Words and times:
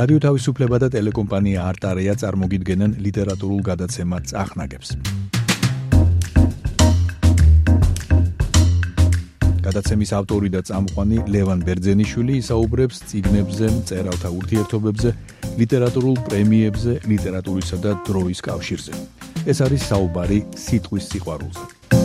რადიო 0.00 0.20
თავისუფლება 0.24 0.78
და 0.80 0.86
ტელეკომპანია 0.94 1.60
არტარია 1.60 2.14
წარმოგიდგენენ 2.22 2.92
ლიტერატურულ 3.04 3.58
გადაცემას 3.66 4.30
წახნაგებს. 4.30 4.88
გადაცემის 9.66 10.10
ავტორი 10.16 10.48
და 10.56 10.60
წამყვანი 10.64 11.18
ლევან 11.34 11.60
ბერძენიშვილი 11.68 12.32
ისაუბრებს 12.40 12.96
ციგნებზე, 13.12 13.66
წერალთა 13.92 14.28
ურთიერთობებზე, 14.40 15.10
ლიტერატურულ 15.60 16.16
პრემიებზე, 16.30 16.92
ლიტერატურისა 17.12 17.76
და 17.84 17.92
დროის 18.08 18.40
კავშირზე. 18.48 18.92
ეს 19.52 19.58
არის 19.60 19.82
საუბარი 19.90 20.38
სიტყვის 20.64 21.04
სიყვარულზე. 21.12 21.99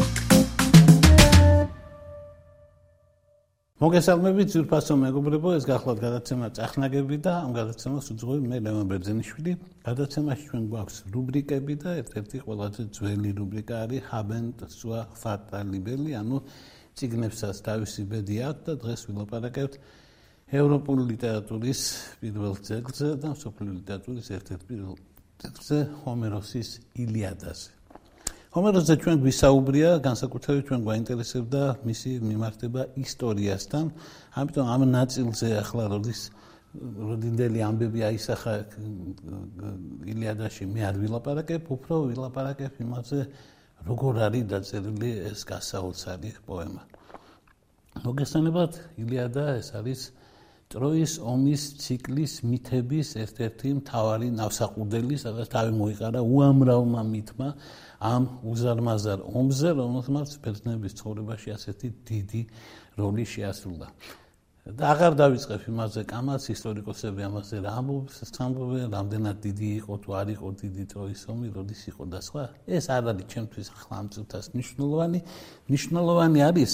მოგესალმებით 3.75 4.53
ძირფასო 4.53 4.95
მეგობრებო, 4.95 5.49
ეს 5.59 5.65
გახლავთ 5.67 5.99
გადაცემა 5.99 6.47
წახნაგები 6.55 7.17
და 7.25 7.31
ამ 7.43 7.51
გადაცემას 7.57 8.05
უძღვები 8.13 8.47
მე 8.47 8.59
ლევან 8.63 8.87
ბერძენიშვილი. 8.87 9.55
გადაცემაში 9.83 10.45
ჩვენ 10.47 10.63
გვაქვს 10.71 10.99
რუბრიკები 11.11 11.75
და 11.83 11.95
ერთ-ერთი 11.99 12.37
ყველაზე 12.45 12.85
ძველი 12.95 13.31
რუბრიკა 13.35 13.75
არის 13.83 14.07
ჰაბენტ 14.07 14.57
სუა 14.79 15.01
ფატა 15.19 15.59
ლიბელი, 15.75 16.11
ანუ 16.15 16.37
ციგნებსაც 16.95 17.55
თავისი 17.67 18.01
ბედი 18.15 18.37
აქვს 18.47 18.63
და 18.63 18.73
დღეს 18.79 19.01
ვილაპარაკებთ 19.11 19.73
ევროპული 20.55 21.03
ლიტერატურის 21.11 21.81
პირველ 22.23 22.55
ძეგლზე 22.63 23.09
და 23.19 23.29
სოფლიო 23.43 23.71
ლიტერატურის 23.75 24.27
ერთ-ერთ 24.39 24.61
პირველ 24.71 24.95
ძეგლზე 25.43 25.79
ჰომეროსის 25.99 26.69
ილიადაზე. 26.95 27.74
ჰომეროსზე 28.55 28.95
ჩვენ 29.03 29.17
გვისაუბრია, 29.19 29.89
განსაკუთრებით 29.99 30.63
ჩვენ 30.71 30.83
გვაინტერესებდა 30.87 31.61
მისი 31.83 32.11
მიმართება 32.23 32.81
ისტორიასთან, 33.03 33.85
ამიტომ 34.39 34.65
ამ 34.71 34.81
ნაწილზე 34.95 35.47
ახლა 35.59 35.83
როდის 35.91 36.21
როდინდელი 37.09 37.59
ამბები 37.67 37.99
აისახა 38.15 38.53
ილიადაში 40.07 40.63
მე 40.71 40.81
არ 40.87 40.95
ვილაპარაკებ, 41.03 41.67
უფრო 41.75 41.95
ვილაპარაკებ 42.15 42.79
იმაზე, 42.79 43.19
როგორ 43.91 44.13
არის 44.23 44.45
დაწერილი 44.55 45.11
ეს 45.35 45.39
გასაოცარი 45.51 46.31
პოემა. 46.47 46.81
მოგესალმებით, 48.07 48.73
ილიადა 49.03 49.43
ეს 49.59 49.67
არის 49.75 50.01
ტროის 50.73 51.11
ომის 51.21 51.63
ციკლის 51.81 52.33
მითების 52.49 53.09
ერთ-ერთი 53.21 53.69
მთავარი 53.79 54.27
ნავსაყუდელი, 54.39 55.15
სადაც 55.21 55.47
თავი 55.53 55.71
მოიყარა 55.77 56.19
უამრავმა 56.25 57.01
მითმა 57.13 57.49
ამ 58.01 58.23
უზარმაზარ 58.51 59.19
ომზე, 59.29 59.69
რომელსაც 59.77 60.29
ბერძნების 60.41 60.97
ცხოვრებაში 60.99 61.49
ასეთი 61.57 61.87
დიდი 62.09 62.41
როლი 62.97 63.25
შეასრულა. 63.33 63.87
და 64.65 64.83
აღარ 64.89 65.13
დავიწყებ 65.21 65.61
იმაზე 65.69 66.01
კამაც 66.09 66.43
ისტორიკოსები 66.49 67.21
ამაზე 67.29 67.55
რა 67.61 67.73
ამბობენ, 67.77 68.87
რამდენად 68.97 69.37
დიდი 69.45 69.69
იყო 69.85 69.93
თუ 70.01 70.09
არ 70.19 70.27
იყო 70.33 70.47
დიდი 70.61 70.83
ტროის 70.89 71.21
ომი, 71.29 71.47
როდის 71.53 71.81
იყო 71.93 72.03
და 72.09 72.19
სხვა. 72.25 72.43
ეს 72.65 72.85
არ 72.89 73.03
არის 73.13 73.25
ჩემთვის 73.29 73.67
ახლა 73.77 73.93
ამ 74.01 74.07
წუთას 74.09 74.45
მნიშვნელოვანი. 74.57 75.19
მნიშვნელოვანი 75.69 76.39
არის 76.49 76.71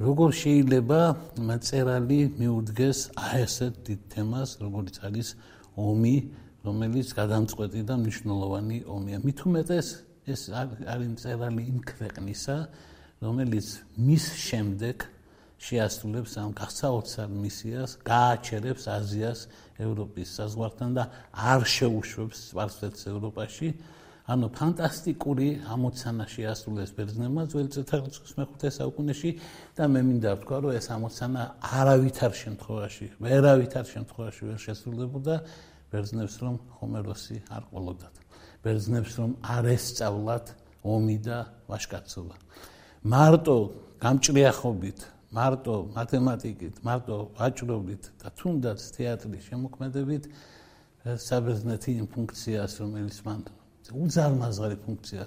როგორ 0.00 0.30
შეიძლება 0.32 1.00
მაწერალი 1.44 2.20
მიუდგეს 2.40 2.98
აესეთ 3.20 3.74
დიდ 3.84 4.00
თემას, 4.12 4.50
როგორც 4.64 4.94
არის 5.04 5.28
ომი, 5.76 6.16
რომელიც 6.64 7.08
გადამწყვეტი 7.20 7.82
და 7.84 7.94
მნიშვნელოვანი 8.00 8.78
ომია. 8.88 9.18
მით 9.20 9.38
უმეტეს 9.44 9.88
ეს 10.24 10.42
არის 10.56 11.08
მწერალი 11.14 11.62
იმ 11.68 11.78
ქვეყნისა, 11.84 12.56
რომელიც 13.20 13.66
მის 14.00 14.24
შემდეგ 14.40 14.96
შეასრულებს 15.60 16.32
ამ 16.40 16.50
გასაოცარ 16.56 17.28
მისიას, 17.36 17.90
გააჩერებს 18.00 18.84
აზიას 18.88 19.40
ევროპის 19.84 20.28
საზღვართან 20.40 20.90
და 20.96 21.04
არ 21.36 21.60
შეუშვებს 21.76 22.36
სპარსეთს 22.56 23.02
ევროპაში. 23.12 23.68
ანუ 24.30 24.46
ფანტასტიკური 24.54 25.46
ამოცანა 25.74 26.24
შეასრულეს 26.30 26.90
ბერძნებმა 26.94 27.42
ძველი 27.50 27.70
წელთაღრიცხვის 27.74 28.34
მეხუთე 28.38 28.68
საუკუნეში 28.76 29.30
და 29.74 29.88
მე 29.90 30.00
მინდა 30.06 30.34
ვთქვა 30.38 30.58
რომ 30.62 30.76
ეს 30.78 30.86
ამოცანა 30.94 31.42
არავითარ 31.80 32.32
შემთხვევაში, 32.38 33.06
ვერავითარ 33.26 33.84
შემთხვევაში 33.90 34.42
ვერ 34.50 34.60
შესრულებოდა 34.66 35.34
ბერძნებს 35.90 36.34
რომ 36.46 36.54
ჰომეროსი 36.78 37.36
არ 37.50 37.62
ყოლოდათ. 37.74 38.14
ბერძნებს 38.62 39.12
რომ 39.18 39.30
არ 39.42 39.64
ესწავლათ 39.74 40.46
ომი 40.86 41.18
და 41.26 41.38
ვაშკაცობა. 41.66 42.34
მარტო 43.10 43.56
გამჭრიახობით, 43.98 44.98
მარტო 45.34 45.74
მათემატიკით, 45.98 46.74
მარტო 46.86 47.16
ვაჭრობით 47.34 48.02
და 48.22 48.28
თუნდაც 48.38 48.78
თეატრის 48.94 49.42
შემოქმედებით 49.50 50.24
საბერძნეთი 51.00 51.90
იმ 51.98 52.06
ფუნქციას 52.14 52.72
რომელიც 52.78 53.18
მან 53.26 53.40
უზარმაზარი 53.88 54.76
ფუნქცია 54.84 55.24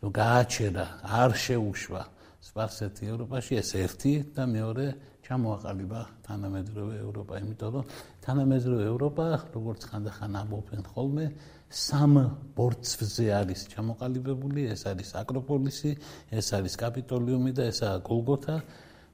რომ 0.00 0.10
გააჩერა 0.16 0.86
არ 1.22 1.30
შეუშვა 1.44 2.02
სპარსეთი 2.40 3.02
ევროპაში 3.12 3.52
ეს 3.60 3.70
ერთი 3.84 4.12
და 4.34 4.44
მეორე 4.48 4.86
ჩამოაყალიბა 5.30 6.00
თანამედროვე 6.26 6.94
ევროპა. 7.04 7.32
იმიტომ 7.38 7.70
რომ 7.74 7.84
თანამედროვე 8.24 8.84
ევროპა 8.90 9.26
როგორც 9.54 9.80
ხანდახან 9.90 10.32
ამბობენ 10.40 10.82
ხოლმე 10.90 11.26
სამ 11.70 12.12
ბორცვზე 12.56 13.26
არის 13.40 13.60
ჩამოყალიბებული 13.70 14.60
ეს 14.74 14.82
არის 14.90 15.10
აკროპოლისი 15.22 15.90
ეს 16.34 16.46
არის 16.58 16.74
კაპიტოლიუმი 16.82 17.52
და 17.54 17.62
ესაა 17.70 17.96
გოლგოთა. 18.08 18.56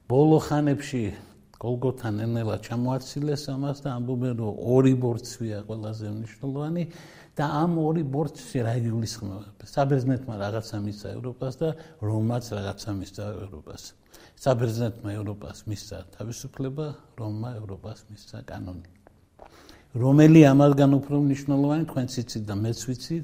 ბოლო 0.09 0.37
ხანებში 0.47 1.03
გოლგოთა 1.57 2.09
ნენელა 2.13 2.55
ჩამოაცილეს 2.61 3.43
ამას 3.49 3.77
და 3.81 3.89
ამბობენ 3.97 4.33
რომ 4.37 4.57
ორი 4.77 4.93
ბორცვია 5.01 5.59
ყველაზე 5.65 6.07
მნიშვნელოვანი 6.13 6.83
და 7.37 7.45
ამ 7.61 7.71
ორი 7.81 8.03
ბორცვი 8.13 8.59
რა 8.65 8.73
იგულისხმება? 8.81 9.65
საბერძნეთმა 9.65 10.35
რაღაცა 10.37 10.77
მისცა 10.85 11.07
ევროპას 11.17 11.53
და 11.61 11.69
რომაც 12.01 12.45
რაღაცა 12.57 12.91
მისცა 13.01 13.23
ევროპას. 13.45 13.83
საბერძნეთმა 14.37 15.09
ევროპას 15.17 15.57
მისცა 15.69 15.97
თავისუფლება, 16.17 16.85
რომმა 17.17 17.49
ევროპას 17.61 17.99
მისცა 18.09 18.37
კანონი. 18.49 18.89
რომელი 19.97 20.41
ამაგან 20.53 20.91
უფრო 20.93 21.15
მნიშვნელოვანი 21.25 21.83
თქვენც 21.89 22.11
იცით 22.21 22.43
და 22.45 22.55
მეც 22.57 22.79
ვიცი, 22.85 23.17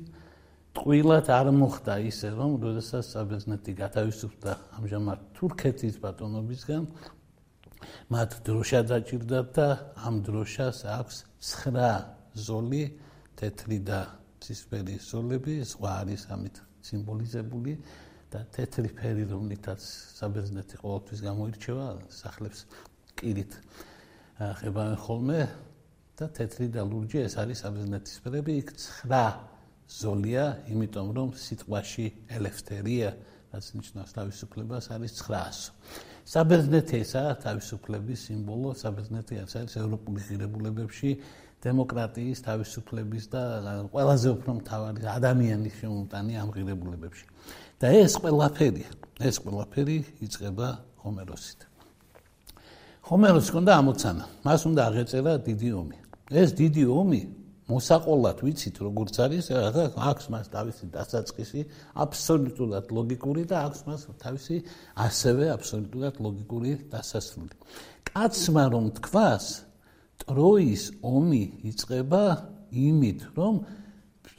ტყუილად 0.73 1.27
არ 1.29 1.47
მოხდა 1.53 1.93
ისე, 2.09 2.27
რომ 2.33 2.51
როდესაც 2.65 3.03
საბერძნეთი 3.13 3.71
გათავისუფლდა 3.77 4.51
ამჟამად 4.77 5.19
თურქეთის 5.37 5.95
ბატონობისგან, 6.01 6.83
მათ 8.13 8.31
დროშა 8.47 8.81
დაჭირდათ 8.89 9.47
და 9.57 9.67
ამ 10.07 10.15
დროშას 10.27 10.79
აქვს 10.97 11.17
9 11.43 11.87
ზოლი 12.33 12.83
თეთრი 13.39 13.79
და 13.87 13.99
ცისფერი 14.43 14.95
ზოლები, 14.99 15.55
სხვა 15.63 15.91
არის 16.03 16.23
ამით 16.35 16.55
სიმბოლიზებული 16.83 17.73
და 18.33 18.39
თეთრი 18.55 18.89
ფერი 18.97 19.25
რომლითაც 19.29 19.81
საბერძნეთი 20.19 20.75
ყოველთვის 20.83 21.19
გამოირჩევა, 21.27 21.87
სახლებს 22.11 22.65
კირით 23.19 23.53
ხებავენ 24.59 24.97
ხოლმე 25.05 25.41
და 26.17 26.25
თეთრი 26.37 26.67
და 26.73 26.81
ლურჯი 26.87 27.19
ეს 27.23 27.35
არის 27.41 27.63
საბერძნეთის 27.63 28.17
ფერები, 28.25 28.53
იქ 28.63 28.69
9 28.79 29.53
ზოლია, 29.93 30.43
იმიტომ 30.73 31.07
რომ 31.17 31.29
სიტყვაში 31.37 32.05
ელეფთერია 32.33 33.09
რაც 33.53 33.65
ნიშნავს 33.77 34.11
თავისუფლებას 34.17 34.85
არის 34.97 35.11
900. 35.21 35.69
საბერძნეთი 36.25 36.95
ესაა 37.03 37.33
თავისუფლების 37.45 38.19
სიმბოლო, 38.25 38.69
საბერძნეთი 38.81 39.33
არის 39.43 39.73
ევროპული 39.77 40.19
ღირებულებებში 40.25 41.09
დემოკრატიის, 41.63 42.37
თავისუფლების 42.47 43.23
და 43.29 43.41
ყველაზე 43.93 44.27
უფრო 44.35 44.51
მთავარი 44.59 45.01
ადამიანის 45.17 45.73
შემოტანი 45.79 46.33
ამღირებულებებში. 46.43 47.25
და 47.83 47.87
ეს 47.99 48.13
ყველაფერი, 48.23 48.83
ეს 49.19 49.35
ყველაფერი 49.43 49.97
იწყება 50.23 50.67
ჰომეროსით. 51.03 51.59
ჰომეროსს 53.03 53.49
ჰქონდა 53.51 53.71
ამოცანა, 53.83 54.25
მას 54.47 54.61
უნდა 54.65 54.81
აღეწერა 54.89 55.33
დიდი 55.43 55.69
ომი. 55.81 55.97
ეს 56.31 56.49
დიდი 56.55 56.83
ომი 56.87 57.21
მოსაყოლად 57.68 58.38
ვიცით 58.46 58.76
როგორც 58.80 59.14
არის, 59.20 59.46
აქვს 59.52 60.26
მას 60.32 60.46
თავისი 60.54 60.84
დასაწყისი, 60.94 61.60
აბსოლუტურად 62.04 62.86
ლოგიკური 62.96 63.42
და 63.44 63.56
აქვს 63.68 63.80
მას 63.88 64.02
თავისი 64.24 64.56
ასევე 65.04 65.44
აბსოლუტურად 65.52 66.14
ლოგიკური 66.24 66.72
დასასრული. 66.88 67.54
კაცმა 68.08 68.64
რომ 68.72 68.86
თქვას, 68.98 69.46
ტროის 70.24 70.84
ომი 71.04 71.44
იწყება 71.68 72.24
იმით, 72.72 73.20
რომ 73.36 73.54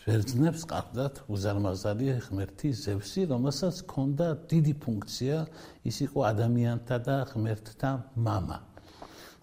ბერძნებს 0.10 0.64
ყავდათ 0.66 1.16
უზარმაზარი 1.30 2.08
ღმერთი 2.26 2.70
ზევსი, 2.74 3.30
რომელსაც 3.30 3.86
ჰქონდა 3.86 4.28
დიდი 4.50 4.74
ფუნქცია, 4.82 5.38
ის 5.86 5.98
იყო 6.02 6.20
ადამიანთა 6.34 6.98
და 7.06 7.18
ღმერთთა 7.30 7.92
мама. 8.18 8.58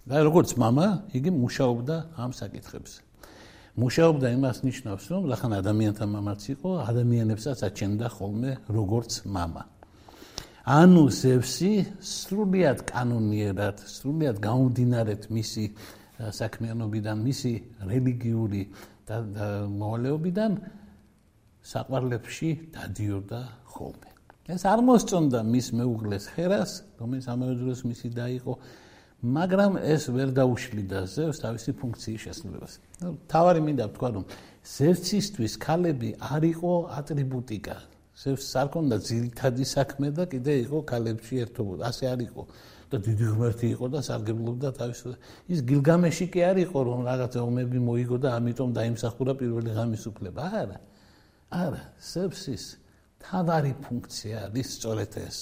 და 0.06 0.22
როგორც 0.22 0.54
мама, 0.54 1.02
იგი 1.18 1.30
მუშაობდა 1.34 1.96
ამ 2.14 2.30
საკითხებზე. 2.30 2.98
მუშაობდა 3.79 4.27
იმას 4.35 4.57
ნიშნავს, 4.67 5.03
რომ 5.11 5.23
ლახან 5.31 5.51
ადამიანთა 5.55 6.05
მამაც 6.11 6.41
იყო, 6.55 6.69
ადამიანებსაც 6.91 7.59
აჩენდა 7.67 8.07
ხოლმე 8.11 8.51
როგორც 8.67 9.11
мама. 9.25 9.63
ანუ 10.61 11.03
ზევსი 11.09 11.73
სრულიად 12.03 12.83
კანონიერად, 12.85 13.81
სრულიად 13.81 14.37
გამომდინარეთ 14.43 15.23
მისი 15.31 15.65
э, 15.65 15.73
საქმიანობიდან, 16.29 17.17
მისი 17.17 17.53
რელიგიური 17.87 18.63
მოვალეობიდან 19.11 20.51
საყვარლებში 21.63 22.49
დადიოდა 22.75 23.41
ხოლმე. 23.73 24.09
ეს 24.51 24.63
არ 24.67 24.79
მოსწონდა 24.83 25.39
მის 25.47 25.67
მეუღლეს 25.79 26.25
ხერას, 26.35 26.71
რომელიც 26.99 27.25
ამავე 27.29 27.55
დროს 27.61 27.79
მისი 27.87 28.07
და 28.11 28.25
იყო 28.35 28.53
მაგრამ 29.21 29.77
ეს 29.85 30.09
ვერ 30.09 30.33
დაუშლიდა 30.33 30.99
ზევს 31.05 31.37
თავისი 31.45 31.71
ფუნქციის 31.77 32.21
შესრულებას. 32.25 32.73
ნუ 33.05 33.09
თავარი 33.29 33.61
მინდა 33.61 33.85
ვთქვა, 33.93 34.09
რომ 34.17 34.23
ზევსისთვის 34.65 35.53
ქალები 35.61 36.09
არ 36.17 36.43
იყო 36.57 36.73
ატრიბუტიკა. 36.97 37.77
ზევს 38.17 38.49
არ 38.61 38.67
ქონდა 38.73 38.97
ძირითადი 38.97 39.65
საქმე 39.75 40.07
და 40.17 40.23
კიდე 40.25 40.53
იყო 40.65 40.77
ქალებში 40.89 41.35
ერთობა. 41.45 41.73
ასე 41.89 42.03
არ 42.13 42.19
იყო. 42.27 42.43
და 42.91 42.97
დიდი 42.99 43.25
ღმერთი 43.31 43.67
იყო 43.71 43.85
და 43.87 43.99
სარგებლობდა 44.03 44.69
თავის 44.75 44.99
ის 45.47 45.59
გილგამეში 45.63 46.25
კი 46.27 46.41
არ 46.43 46.57
იყო 46.67 46.79
რომ 46.91 46.99
რაღაც 47.07 47.33
ომები 47.39 47.79
მოიგო 47.87 48.17
და 48.19 48.29
ამიტომ 48.35 48.69
დაიმსახურა 48.75 49.33
პირველი 49.39 49.71
ღამის 49.77 50.03
უფლება. 50.11 50.41
არა. 50.61 50.77
არა, 51.61 51.83
ზევსის 52.11 52.63
თავარი 53.23 53.73
ფუნქცია 53.85 54.35
არის 54.51 54.67
სწორედ 54.75 55.13
ეს. 55.23 55.37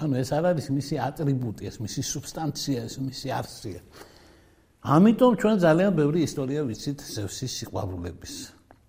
ანუ 0.00 0.14
ეს 0.16 0.30
არ 0.32 0.44
არის 0.50 0.66
მისი 0.72 0.94
ატრიბუტი, 1.04 1.62
ეს 1.68 1.76
მისი 1.84 2.02
სუბსტანცია, 2.08 2.78
ეს 2.88 2.94
მისი 3.04 3.28
არსია. 3.36 3.80
ამიტომ 4.80 5.32
ჩვენ 5.40 5.56
ძალიან 5.60 5.92
ბევრი 5.92 6.20
ისტორია 6.24 6.60
ვიცით 6.64 6.98
ზევსის 7.04 7.52
სიყვარულების. 7.60 8.34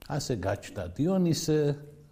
ასე 0.07 0.33
გაჩნდა 0.39 0.83
დიონისე, 0.95 1.57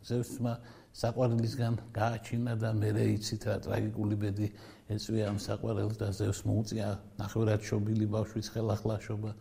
ზევსმა 0.03 0.53
საყვარლისგან 0.99 1.73
გააჩინა 1.95 2.53
და 2.59 2.69
მეરે 2.75 3.05
იცით 3.15 3.41
რა 3.47 3.55
ტრაგიკული 3.63 4.15
ბედი 4.19 4.47
ეწვია 4.91 5.25
ამ 5.31 5.37
საყვარელს 5.39 5.95
და 6.01 6.07
ზევს 6.11 6.39
მოუწია 6.49 6.87
ნახევრად 7.21 7.61
შობილი 7.63 8.05
ბავშვის 8.09 8.47
ხელახლაშობა. 8.51 9.31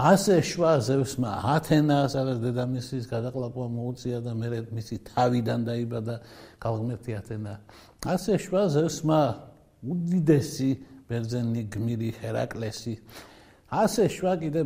ასე 0.00 0.36
შვა 0.48 0.72
ზევსმა 0.86 1.30
ათენა 1.54 1.96
სადაც 2.08 2.38
დედამისის 2.40 3.04
გადაყლაპვა 3.10 3.66
მოუწია 3.76 4.20
და 4.24 4.32
მე 4.32 4.48
მისი 4.72 4.96
თავიდან 5.10 5.66
დაიბადა 5.68 6.16
კალღმერთი 6.62 7.12
ათენა. 7.20 7.54
ასე 8.00 8.38
შვა 8.40 8.62
ზევსმა 8.76 9.20
უდიდესი 9.84 10.70
ბერძენი 11.10 11.62
გმირი 11.74 12.10
ჰერაკლესი. 12.16 12.94
ასე 13.68 14.04
შვა 14.16 14.32
კიდე 14.40 14.62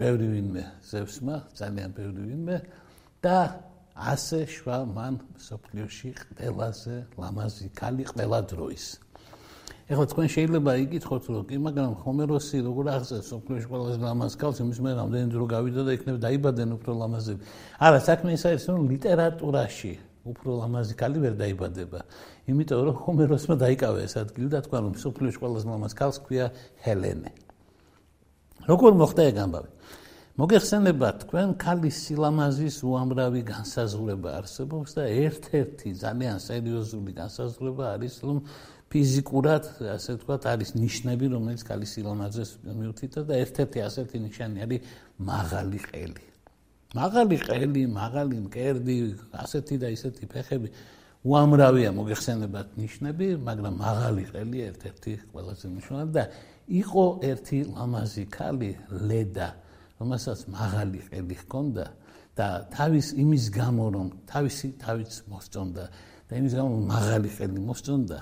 ბევრი 0.00 0.26
ვინმე 0.32 0.64
ზევსმა 0.88 1.36
ძალიან 1.52 1.90
ბევრი 1.92 2.22
ვინმე. 2.32 2.56
და 3.20 3.38
ასე 3.98 4.46
შვა 4.46 4.78
მან 4.94 5.14
სოფლიოში 5.42 6.10
ყველაზე 6.16 6.96
ლამაზი 7.18 7.68
ქალი 7.74 8.04
ყველა 8.08 8.40
დროის 8.46 9.07
ეხლა 9.88 10.04
თქვენ 10.12 10.26
შეიძლება 10.28 10.72
იკითხოთ 10.84 11.24
რომ 11.32 11.44
კი 11.48 11.56
მაგრამ 11.64 11.92
ჰომეროსი 12.04 12.58
როგორ 12.68 12.84
აღწერს 12.92 13.28
სოფლის 13.32 13.64
ყველაზე 13.72 13.98
ლამაზ 14.04 14.34
ქალს 14.36 14.58
იმის 14.60 14.78
მე 14.84 14.90
რამდენი 15.00 15.28
დრო 15.32 15.44
გავიდა 15.48 15.82
და 15.88 15.92
იქნებ 15.96 16.16
დაიბადენ 16.28 16.68
უფრო 16.76 16.92
ლამაზები 17.02 17.42
არა 17.88 18.00
საქმე 18.04 18.30
ის 18.36 18.42
არის 18.52 18.64
რომ 18.68 18.82
ლიტერატურაში 18.92 19.92
უფრო 20.28 20.60
ლამაზი 20.60 20.94
ქალი 20.98 21.18
ვერ 21.24 21.34
დაიბადება. 21.40 22.00
იმიტომ 22.52 22.80
რომ 22.88 22.96
ჰომეროსმა 23.04 23.54
დაიკავა 23.64 23.98
ეს 24.04 24.14
ადგილი 24.20 24.48
და 24.52 24.60
თქვა 24.66 24.78
რომ 24.84 24.94
სოფლის 25.00 25.36
ყველაზე 25.40 25.66
ლამაზ 25.72 25.92
ქალს 25.96 26.18
ქვია 26.24 26.46
ჰელენე. 26.84 27.30
როგორ 28.68 28.92
მოხდა 29.00 29.22
ეგ 29.32 29.36
ამბავი? 29.44 29.70
მოგეხსენებათ 30.38 31.16
თქვენ 31.26 31.48
ქალის 31.58 31.96
სილამაზის 31.98 32.76
უამრავი 32.86 33.42
განსაზღვრება 33.42 34.28
არსებობს 34.38 34.90
და 34.94 35.04
ერთ-ერთი 35.26 35.90
ძალიან 35.98 36.36
სერიოზული 36.38 37.12
განსაზღვრება 37.16 37.84
არის 37.98 38.14
რომ 38.22 38.38
ფიზიკურად, 38.88 39.64
ასე 39.94 40.16
ვთქვათ, 40.16 40.42
არის 40.48 40.70
ნიშნები, 40.80 41.26
რომელიც 41.34 41.62
კალის 41.68 41.90
სილამაზეს 41.96 42.50
მიუთითებს 42.64 43.26
და 43.28 43.34
ერთ-ერთი 43.44 43.78
ასეთი 43.84 44.16
ნიშანი 44.24 44.58
არის 44.64 44.80
მაღალი 45.20 45.80
ყელი. 45.88 46.24
მაღალი 46.96 47.36
ყელი, 47.44 47.82
მაღალი 47.92 48.36
მკერდი, 48.48 48.96
ასეთი 49.44 49.76
და 49.76 49.88
ისეთი 49.92 50.24
ფეხები 50.32 50.68
უამრავია 51.28 51.90
მოგეხსენებათ 51.92 52.68
ნიშნები, 52.80 53.26
მაგრამ 53.44 53.74
მაღალი 53.76 54.24
ყელი 54.32 54.58
ერთ-ერთი 54.72 55.12
ყველაზე 55.36 55.66
მნიშვნელოვანი 55.68 56.12
და 56.16 56.24
იყო 56.68 57.04
ერთი 57.28 57.58
ლამაზი 57.76 58.24
ქალი, 58.32 58.70
ლედა, 58.88 59.48
რომელსაც 60.00 60.38
მაღალი 60.48 61.00
ყელი 61.10 61.36
ჰქონდა 61.44 61.86
და 62.38 62.46
თავის 62.70 63.06
იმის 63.18 63.44
გამო 63.50 63.84
რომ 63.92 64.08
თავისი 64.30 64.68
თავიც 64.78 65.12
მოსწონდა 65.26 65.84
და 66.30 66.32
იმის 66.38 66.52
გამო 66.54 66.70
მაღალი 66.86 67.28
ყელი 67.34 67.60
მოსწონდა 67.66 68.18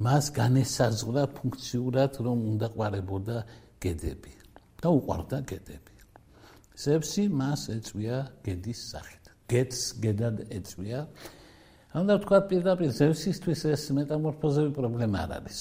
მას 0.00 0.30
განესაზღვრა 0.32 1.24
ფუნქციურად 1.36 2.12
რომ 2.24 2.38
უნდა 2.56 2.68
ყარებოდა 2.72 3.36
გედები 3.84 4.32
და 4.80 4.88
უყარდა 4.96 5.38
გედები. 5.44 5.94
ზევსი 6.80 7.24
მას 7.28 7.68
ეწვია 7.76 8.18
გედის 8.40 8.80
სახით. 8.92 9.24
გედს 9.50 9.80
გედად 10.00 10.36
ეწვია. 10.48 11.00
ანუ 11.92 12.16
თქვა 12.24 12.38
პირდაპირ 12.48 12.90
ზევსისთვის 12.96 13.60
ეს 13.74 13.82
მეტამორფოზები 13.92 14.70
პრობლემა 14.78 15.18
არ 15.26 15.30
არის. 15.44 15.58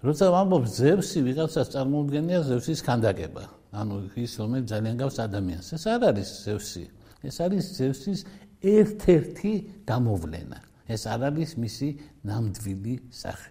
როცა 0.00 0.26
ვამბობ 0.32 0.64
ზევსი 0.64 1.20
ვიღაცას 1.28 1.68
წარმოუდგენია 1.76 2.40
ზევსის 2.48 2.80
ქანდაკება. 2.80 3.44
ანუ 3.76 3.94
ის 4.16 4.32
რომელიც 4.40 4.66
ძალიან 4.72 4.96
გავს 4.96 5.16
ადამიანს. 5.20 5.66
ეს 5.76 5.84
არ 5.84 6.00
არის 6.08 6.28
ზევსი. 6.48 6.84
ეს 7.28 7.36
არის 7.44 7.64
ზევსის 7.76 8.20
ერთ-ერთი 8.64 9.52
გამოვლენა. 9.84 10.69
ეს 10.90 11.02
არ 11.06 11.20
არის 11.30 11.50
მისი 11.62 11.88
ნამდვილი 12.26 12.94
სახე. 13.14 13.48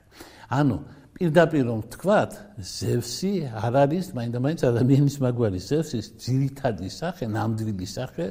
ანუ 0.59 0.77
პირდაპირ 1.15 1.63
რომ 1.67 1.81
თქვათ, 1.93 2.31
ზევსი 2.59 3.33
არ 3.51 3.73
არის 3.83 4.05
მაინდა-მაინც 4.15 4.61
ადამიანის 4.71 5.17
მაგვარი. 5.23 5.59
ზევსის 5.59 6.05
ძირითადი 6.19 6.89
სახე, 6.91 7.25
ნამდვილი 7.27 7.87
სახე 7.87 8.25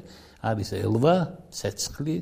არის 0.44 0.68
ელვა, 0.84 1.16
ცეცხლი, 1.52 2.16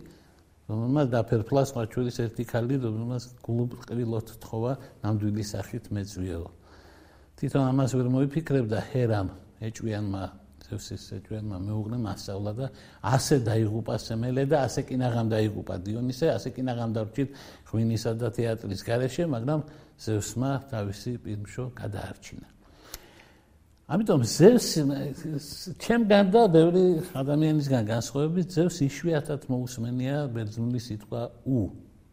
რომელმაც 0.66 1.06
დაფერფლა 1.14 1.62
სხვა 1.70 1.82
ჩვენის 1.92 2.16
ერთი 2.26 2.44
ქალი, 2.50 2.74
რომელმაც 2.82 3.22
გულყრილოთ 3.46 4.28
თხოვა 4.42 4.72
ნამდვილი 5.06 5.44
სახით 5.46 5.84
მეწვიო. 5.94 6.42
თვითონ 7.38 7.62
ამას 7.70 7.90
ვერ 7.94 8.08
მოიფიქრებდა 8.10 8.78
ჰერამ 8.90 9.28
ეჭვიანმა 9.62 10.24
ზევსის 10.66 11.02
ჭვიანმა 11.26 11.58
მეუღლემ 11.62 12.04
ასწავლა 12.10 12.52
და 12.58 12.66
ასე 13.06 13.36
დაიღუპა 13.46 13.94
სემელე 14.02 14.44
და 14.50 14.56
ასე 14.66 14.82
კინაღამ 14.90 15.28
დაიღუპა 15.30 15.74
დიონისე, 15.86 16.26
ასე 16.36 16.48
კინაღამ 16.56 16.90
დარჩით 16.96 17.30
ღვინისა 17.70 18.12
და 18.18 18.28
თეატრის 18.34 18.82
გარეშე, 18.82 19.24
მაგრამ 19.30 19.60
ზევსმა 19.96 20.50
თავისი 20.70 21.12
პირმშო 21.24 21.64
გადაარჩინა. 21.78 22.48
ამიტომ 23.86 24.20
ზევს 24.26 24.68
ჩემგან 25.78 26.26
და 26.34 26.42
ბევრი 26.50 26.84
ადამიანისგან 27.14 27.82
განსხვავებით 27.86 28.48
ზევს 28.50 28.76
იშვიათად 28.82 29.46
მოусმენია 29.46 30.16
ბერძნული 30.34 30.80
სიტყვა 30.82 31.22
უ, 31.46 31.60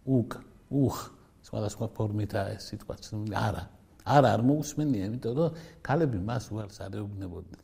უკ, 0.06 0.38
უხ, 0.70 0.98
სხვადასხვა 1.50 1.88
ფორმითაა 1.98 2.54
ეს 2.54 2.70
სიტყვა 2.70 2.96
ცნობილი 3.02 3.36
არა. 3.42 3.64
არა 4.06 4.30
არ 4.38 4.42
მოусმენია, 4.46 5.04
იმიტომ 5.10 5.34
რომ 5.34 5.50
ქალები 5.82 6.20
მას 6.22 6.46
უარს 6.54 6.78
არ 6.86 6.94
ეუბნებოდნენ. 7.02 7.62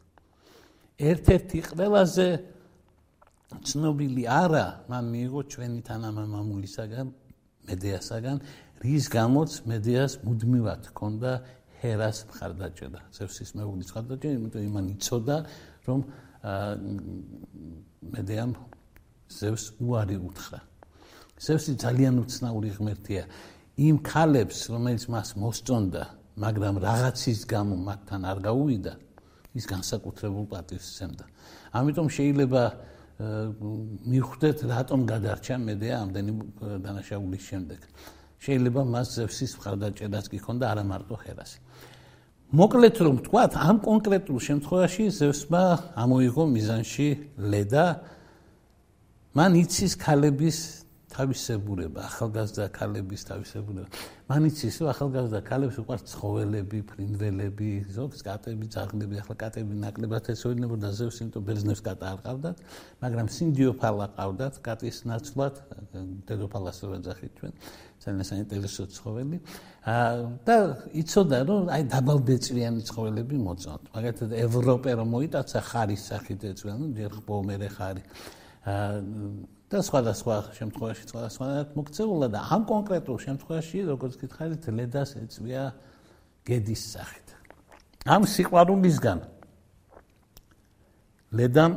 ერთ-ერთი 0.99 1.59
ყველაზე 1.71 2.27
ცნობილი 3.65 4.23
არა 4.29 4.65
მან 4.91 5.05
მიიღო 5.13 5.41
ჩვენი 5.53 5.79
თანამამულისაგან 5.89 7.07
მედეასაგან 7.69 8.37
რის 8.83 9.05
გამოც 9.11 9.51
მედეას 9.71 10.13
მუდმივად 10.27 10.81
ჰქონდა 10.91 11.31
ჰერას 11.79 12.17
მხარდაჭერა 12.29 13.01
ზევსის 13.15 13.49
მეუღლის 13.57 13.89
მხარდაჭერა 13.89 14.35
იმიტომ 14.39 14.63
იმან 14.69 14.85
იცოდა 14.95 15.37
რომ 15.87 15.99
მედეამ 18.13 18.51
ზევს 19.29 19.63
უარი 19.79 20.17
უთხრა. 20.19 20.59
ზევსი 21.39 21.75
ძალიან 21.79 22.15
უცნაური 22.23 22.69
ღმერთია. 22.75 23.23
იმ 23.79 23.95
ქალებს 24.03 24.57
რომელიც 24.73 25.03
მას 25.07 25.29
მოსწონდა 25.39 26.03
მაგრამ 26.39 26.75
რაღაცის 26.83 27.39
გამო 27.47 27.75
მათთან 27.87 28.21
არ 28.31 28.37
გაუვიდა 28.47 28.93
ის 29.57 29.65
განსაკუთრებულ 29.65 30.45
პატივს 30.49 30.85
სცემდა. 30.93 31.25
ამიტომ 31.73 32.07
შეიძლება 32.09 32.63
მიხვდეთ 33.19 34.57
რატომ 34.69 34.99
გადარჩა 35.11 35.55
მედეა 35.59 35.95
ამდენი 36.03 36.31
დანაშაულის 36.85 37.43
შემდეგ. 37.49 37.79
შეიძლება 38.39 38.81
მას 38.87 39.07
ზევსის 39.19 39.51
მხარდაჭერაც 39.59 40.25
კი 40.31 40.37
ქონდა 40.39 40.65
არა 40.71 40.83
მარტო 40.87 41.15
ჰერასი. 41.19 41.59
მოკლედ 42.49 42.95
რომ 43.05 43.15
ვთქვათ, 43.19 43.51
ამ 43.59 43.77
კონკრეტულ 43.83 44.39
შემთხვევაში 44.47 45.03
ზევსმა 45.19 45.65
ამოიღო 45.99 46.43
მიზანში 46.49 47.09
ლედა 47.37 47.85
მან 49.37 49.51
იცის 49.59 49.93
ქალების 50.01 50.57
თავისებურება, 51.09 52.05
ახალგაზრდა 52.05 52.65
ქალების 52.77 53.21
თავისებურება. 53.29 53.87
მანიც 54.29 54.57
ისო 54.69 54.83
ახალგაზრდა 54.93 55.39
ქალებს 55.49 55.75
უყვართ 55.81 56.03
ცხოველები, 56.05 56.79
ფრინველები, 56.85 57.71
ზოგს 57.97 58.19
კატები, 58.27 58.65
ძაღლები, 58.69 59.15
ახლა 59.21 59.35
კატები 59.41 59.73
ნაკლებად 59.83 60.29
ეცოდინებოდა 60.33 60.89
ზევს, 60.93 61.17
იმიტომ 61.25 61.43
ბერძნებს 61.49 61.81
კატა 61.81 62.05
არ 62.13 62.19
ყავდათ, 62.29 62.57
მაგრამ 63.01 63.27
სინდიოფალა 63.35 64.05
ყავდათ, 64.19 64.53
კატის 64.61 64.97
ნაცვლად, 65.09 65.55
დედოფალას 66.29 66.77
ეძახით 66.99 67.31
ჩვენ. 67.41 67.53
ძალიან 67.99 68.25
საინტერესო 68.31 68.83
ცხოველი. 68.95 69.37
აა 69.83 70.11
და 70.47 70.55
იცოდა 71.01 71.37
რომ 71.49 71.63
აი 71.67 71.83
დაბალბეწვიანი 71.91 72.81
ცხოველები 72.87 73.35
მოწონთ. 73.43 73.83
მაგალითად 73.91 74.29
ევროპე 74.39 74.89
რომ 74.99 75.07
მოიტაცა 75.15 75.59
ხარის 75.69 76.01
სახით 76.07 76.41
ეწვია, 76.47 76.73
ნუ 76.79 76.87
ჯერ 76.95 77.11
ხბომერე 77.19 77.67
ხარი. 77.75 78.03
აა 78.63 79.58
და 79.69 79.83
სხვადასხვა 79.85 80.35
შემთხვევაში 80.57 81.03
სხვადასხვანაირად 81.13 81.69
მოქცეულა 81.77 82.27
და 82.33 82.39
ამ 82.55 82.61
კონკრეტულ 82.65 83.17
შემთხვევაში 83.21 83.77
როგორც 83.85 84.13
გითხარით 84.17 84.63
ლედას 84.73 85.11
ეწვია 85.21 85.63
გედის 86.41 86.83
სახით. 86.93 87.27
ამ 88.09 88.25
სიყვარულისგან 88.25 89.19
ლედამ 91.37 91.73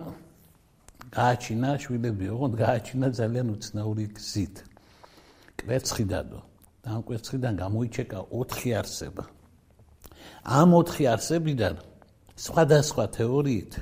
გააჩინა 1.13 1.71
შვილები, 1.85 2.25
ოღონდ 2.33 2.55
გააჩინა 2.57 3.07
ძალიან 3.13 3.47
უცნაური 3.53 4.07
გზით. 4.17 4.57
კვერცხიდანო 5.61 6.41
და 6.81 6.89
ამ 6.97 7.03
კვერცხიდან 7.05 7.55
გამოიჩეკა 7.61 8.19
4 8.33 8.73
არსება. 8.81 9.25
ამ 10.49 10.69
4 10.81 11.05
არსებიდან 11.13 11.75
სხვადასხვა 12.41 13.05
თეორიით 13.21 13.73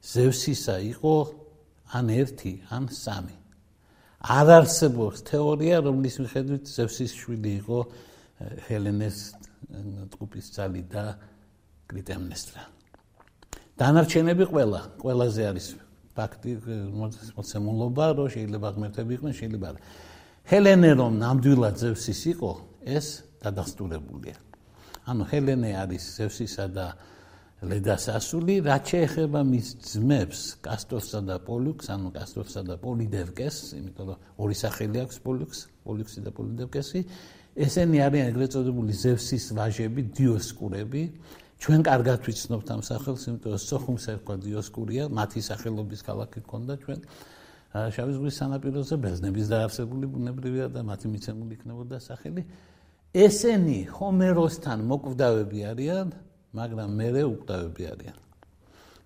ზევსისა 0.00 0.76
იყო 0.96 1.41
ან 1.92 2.06
1, 2.08 2.66
ან 2.72 2.88
3. 2.88 3.36
არ 4.22 4.48
არსებობს 4.62 5.24
თეორია, 5.26 5.82
რომლის 5.82 6.16
მიხედვით 6.22 6.64
ზევსის 6.70 7.12
შვილი 7.18 7.52
იყო 7.58 7.78
ჰელენეს 8.68 9.18
ტყუპის 10.14 10.46
ძალი 10.54 10.82
და 10.86 11.18
კრიტემნესტრა. 11.90 12.62
დანარჩენები 13.78 14.44
ყველა, 14.46 14.80
ყველაზე 15.02 15.42
არის 15.50 15.66
ფაქტი 16.14 16.52
მოცემულობა, 17.36 18.04
რომ 18.18 18.28
შეიძლება 18.30 18.68
ღმერთები 18.76 19.12
იყვნენ, 19.16 19.34
შეიძლება 19.40 19.66
არა. 19.72 19.80
ჰელენე 20.48 20.90
რომ 21.00 21.12
ნამდვილად 21.18 21.76
ზევსის 21.82 22.20
იყო, 22.32 22.52
ეს 22.86 23.06
დადასტურებულია. 23.42 24.36
ანუ 25.02 25.22
ჰელენე 25.30 25.70
არის 25.82 26.02
ზევსისა 26.16 26.66
და 26.70 26.86
ლედას 27.62 28.08
ასული, 28.10 28.58
რაც 28.66 28.90
შეეხება 28.90 29.40
მის 29.46 29.68
ძმებს, 29.86 30.40
კასტორსა 30.66 31.20
და 31.22 31.36
პოლიუქს, 31.46 31.86
ანუ 31.94 32.08
კასტორსა 32.10 32.60
და 32.66 32.74
პოლიდევკეს, 32.82 33.56
იმიტომ 33.78 34.06
რომ 34.10 34.18
ორი 34.42 34.56
სახელი 34.58 34.98
აქვს 35.06 35.16
პოლიუქს, 35.22 35.58
პოლიუქსი 35.86 36.20
და 36.26 36.30
პოლიდევკესი, 36.34 37.00
ესენი 37.62 37.98
არიან 38.02 38.26
ეგრეთ 38.32 38.50
წოდებული 38.56 38.92
ზევსის 38.98 39.44
ვაჟები, 39.54 40.02
დიოსკურები. 40.10 41.02
ჩვენ 41.62 41.80
კარგად 41.86 42.18
ვიცნობთ 42.26 42.68
ამ 42.74 42.82
სახელს, 42.82 43.22
იმიტომ 43.30 43.50
რომ 43.54 43.62
სოხუმს 43.62 44.04
ერქვა 44.10 44.34
დიოსკურია, 44.42 45.04
მათი 45.14 45.40
სახელობის 45.46 46.00
ქალაქი 46.02 46.38
ჰქონდა 46.42 46.74
ჩვენ. 46.82 47.00
შავი 47.72 48.12
ზღვის 48.18 48.34
სანაპიროზე 48.42 48.94
ბერძნების 48.98 49.46
დაარსებული 49.54 50.06
ბუნებრივია 50.10 50.66
და 50.74 50.80
მათი 50.82 51.06
მიცემული 51.14 51.52
იქნებოდა 51.62 51.96
სახელი. 52.02 52.42
ესენი 53.14 53.80
ჰომეროსთან 53.94 54.78
მოკვდავები 54.82 55.58
არიან, 55.70 56.08
მაგრამ 56.52 56.90
მეરે 56.92 57.22
უკვდავები 57.24 57.82
არიან. 57.92 58.18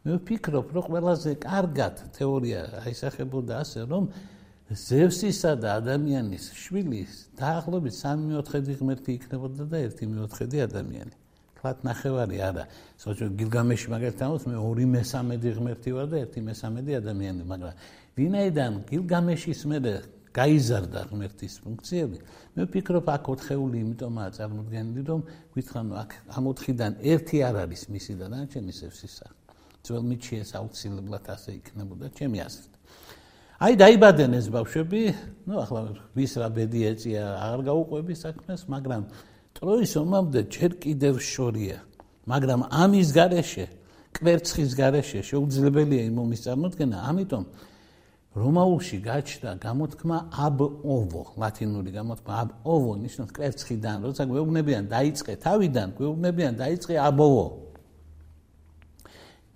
მე 0.06 0.12
ვფიქრობ, 0.22 0.66
რომ 0.74 0.84
ყველაზე 0.86 1.30
კარგად 1.42 1.94
თეორია 2.14 2.60
აისახებოდა 2.86 3.54
ასე, 3.62 3.80
რომ 3.90 4.04
ზევსისა 4.66 5.52
და 5.62 5.78
ადამიანის 5.78 6.44
შვილის 6.58 7.12
დაახლოებით 7.38 7.94
3/4 7.94 8.74
ღმერთი 8.82 9.10
იქნებოდა 9.18 9.64
და 9.70 9.78
1/4 9.86 10.62
ადამიანი. 10.66 11.14
თქვათ 11.56 11.78
ნახევარი 11.86 12.38
არა. 12.42 12.64
სოჭო 12.98 13.26
გილგამეში 13.38 13.86
მაგალითად 13.94 14.22
ამოს 14.26 14.44
მე 14.46 14.56
2/3 14.58 15.54
ღმერთი 15.56 15.90
ვარ 15.96 16.06
და 16.06 16.16
1/3 16.26 16.94
ადამიანი, 17.02 17.42
მაგრამ 17.46 17.74
ვინაიდან 18.16 18.72
გილგამეშის 18.90 19.60
მე 19.70 19.78
გაიზარდა 20.37 21.00
ღმერთის 21.09 21.55
ფუნქციები, 21.64 22.19
მე 22.57 22.62
ვფიქრობ 22.69 23.07
აქ 23.16 23.25
ოთხეული 23.33 23.76
იმიტომაა 23.85 24.31
წარმოდგენილი, 24.37 25.02
რომ 25.09 25.21
გითხან 25.57 25.87
აქ 26.02 26.11
ამ 26.37 26.45
ოთხიდან 26.52 26.93
ერთი 27.00 27.38
არ 27.49 27.57
არის 27.64 27.83
მისი 27.88 28.12
და 28.21 28.26
დანარჩენი 28.28 28.73
სევსისა. 28.76 29.26
ძველ 29.87 30.02
მიჩი 30.02 30.35
ეს 30.43 30.50
აუცილებლად 30.59 31.26
ასე 31.31 31.50
იქნებოდა, 31.57 32.07
ჩემი 32.19 32.38
აზრით. 32.43 32.73
აი 33.57 33.73
დაიბადენ 33.81 34.33
ეს 34.37 34.47
ბავშვები, 34.52 35.00
ну 35.49 35.55
ახლა 35.64 35.81
ვის 36.12 36.33
რა 36.37 36.49
ბედი 36.52 36.81
ეწია, 36.90 37.23
აღარ 37.40 37.61
გაუყვები 37.71 38.14
საქმეს, 38.19 38.61
მაგრამ 38.69 39.02
ტროის 39.57 39.93
ომამდე 39.97 40.40
ჯერ 40.52 40.73
კიდევ 40.76 41.14
შორია. 41.25 41.78
მაგრამ 42.28 42.61
ამის 42.69 43.09
garaშე, 43.16 43.66
კვერცხის 44.12 44.71
garaშე 44.76 45.21
შეუძლებელია 45.25 46.02
იმ 46.11 46.16
ომის 46.21 46.40
წარმოქმნა, 46.45 46.97
ამიტომ 47.09 47.45
რომაულში 48.37 48.99
გაჩნდა 49.00 49.50
გამოთქმა 49.64 50.16
ab 50.47 50.59
ovo, 50.61 51.23
ლათინური 51.40 51.90
გამოთქმა 51.97 52.33
ab 52.37 52.50
ovo 52.69 52.93
ნიშნავს 53.00 53.33
კვერცხიდან, 53.33 53.97
როცა 54.05 54.23
გვეუბნებიან 54.28 54.85
დაიწყე 54.93 55.35
თავიდან, 55.40 55.88
გვეუბნებიან 55.97 56.55
დაიწყე 56.61 56.95
ab 57.00 57.19
ovo. 57.21 57.47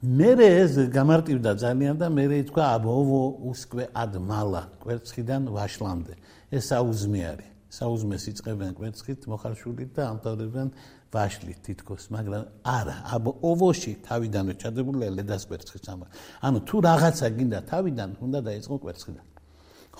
მერე 0.01 0.49
ეს 0.65 0.73
გამარტივდა 0.97 1.51
ძალიან 1.61 1.95
და 2.01 2.09
მერე 2.09 2.37
ითქვა 2.49 2.65
ab 2.73 2.85
ovo 2.89 3.37
usque 3.53 3.85
ad 3.93 4.17
mala, 4.17 4.73
კვერცხიდან 4.81 5.53
ვაშლამდე. 5.53 6.15
ეს 6.49 6.65
საუზმე 6.73 7.21
არის. 7.33 7.51
საუზმეს 7.71 8.25
იწყებენ 8.33 8.71
კვერცხით, 8.75 9.21
მოხარშულით 9.31 9.91
და 9.95 10.03
ამთავრებენ 10.11 10.69
ვაშლით 11.11 11.59
თითქოს, 11.67 12.05
მაგრამ 12.15 12.45
არა, 12.63 12.97
აბ 13.15 13.25
ოვოში 13.43 13.93
თავიდანვე 14.07 14.55
ჩადებული 14.63 15.11
ლედას 15.11 15.43
კვერცხის 15.51 15.87
ამა. 15.91 16.07
ანუ 16.47 16.59
თუ 16.69 16.77
რაღაცა 16.87 17.27
გინდა 17.35 17.61
თავიდან, 17.67 18.11
უნდა 18.23 18.39
დაიწყო 18.47 18.77
კვერცხიდან. 18.79 19.27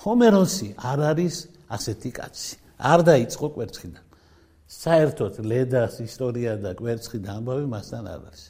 ჰომეროსი 0.01 0.67
არ 0.79 0.99
არის 1.11 1.35
ასეთი 1.75 2.11
კაცი. 2.15 2.55
არ 2.79 2.99
დაიწყო 3.11 3.47
კვერცხიდან. 3.55 4.03
საერთოდ 4.71 5.33
ლედას 5.51 5.99
ისტორია 5.99 6.55
და 6.63 6.71
კვერცხი 6.79 7.19
და 7.19 7.29
ამბავი 7.43 7.65
მასთან 7.67 8.03
არ 8.07 8.21
არის. 8.31 8.43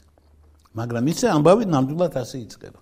მაგრამ 0.78 1.04
ისე 1.10 1.28
ამბავი 1.34 1.66
ნამდვილად 1.66 2.14
ასე 2.14 2.38
იწყება. 2.46 2.80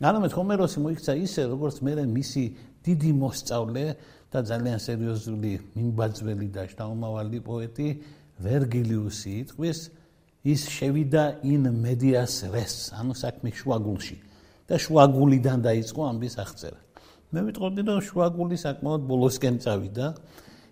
განამეთ 0.00 0.32
ჰომეროსი 0.32 0.78
მოიქცა 0.80 1.12
ისე, 1.28 1.42
როგორც 1.52 1.76
მე 1.84 1.92
მისი 2.08 2.44
დიდი 2.80 3.10
მოსწავლე 3.20 3.84
და 4.32 4.38
ძალიან 4.46 4.78
სერიოზული 4.80 5.52
მიმბაძველი 5.76 6.48
და 6.54 6.62
შთამომავალი 6.72 7.38
პოეტი 7.44 7.88
ვერგილიუსი 8.40 9.32
იტყვის 9.44 9.80
ის 10.50 10.62
შევიდა 10.72 11.24
in 11.44 11.68
medias 11.84 12.40
res 12.48 12.92
ანუ 12.96 13.14
საქმე 13.14 13.52
შუაგულში. 13.52 14.16
და 14.70 14.78
შუაგულიდან 14.78 15.58
დაიწყო 15.66 16.00
ამბის 16.10 16.34
აღწერა. 16.38 16.80
მე 17.34 17.40
ვიტყოდი 17.46 17.80
რომ 17.90 18.00
შუაგული 18.06 18.56
საკმაოდ 18.64 19.02
ბოლოსკენ 19.10 19.56
წავიდა 19.64 20.06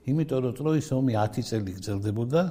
იმიტომ 0.07 0.39
რომ 0.45 0.55
ტროის 0.59 0.89
ომი 0.95 1.13
10 1.19 1.45
წელი 1.51 1.71
გრძელდებოდა 1.77 2.43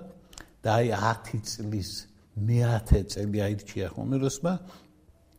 და 0.64 0.70
აი 0.78 0.88
10 0.92 1.42
წლის 1.48 1.92
მე-10 2.36 3.06
წელი 3.16 3.38
აირჩია 3.48 3.88
ჰომეროსმა. 3.96 4.54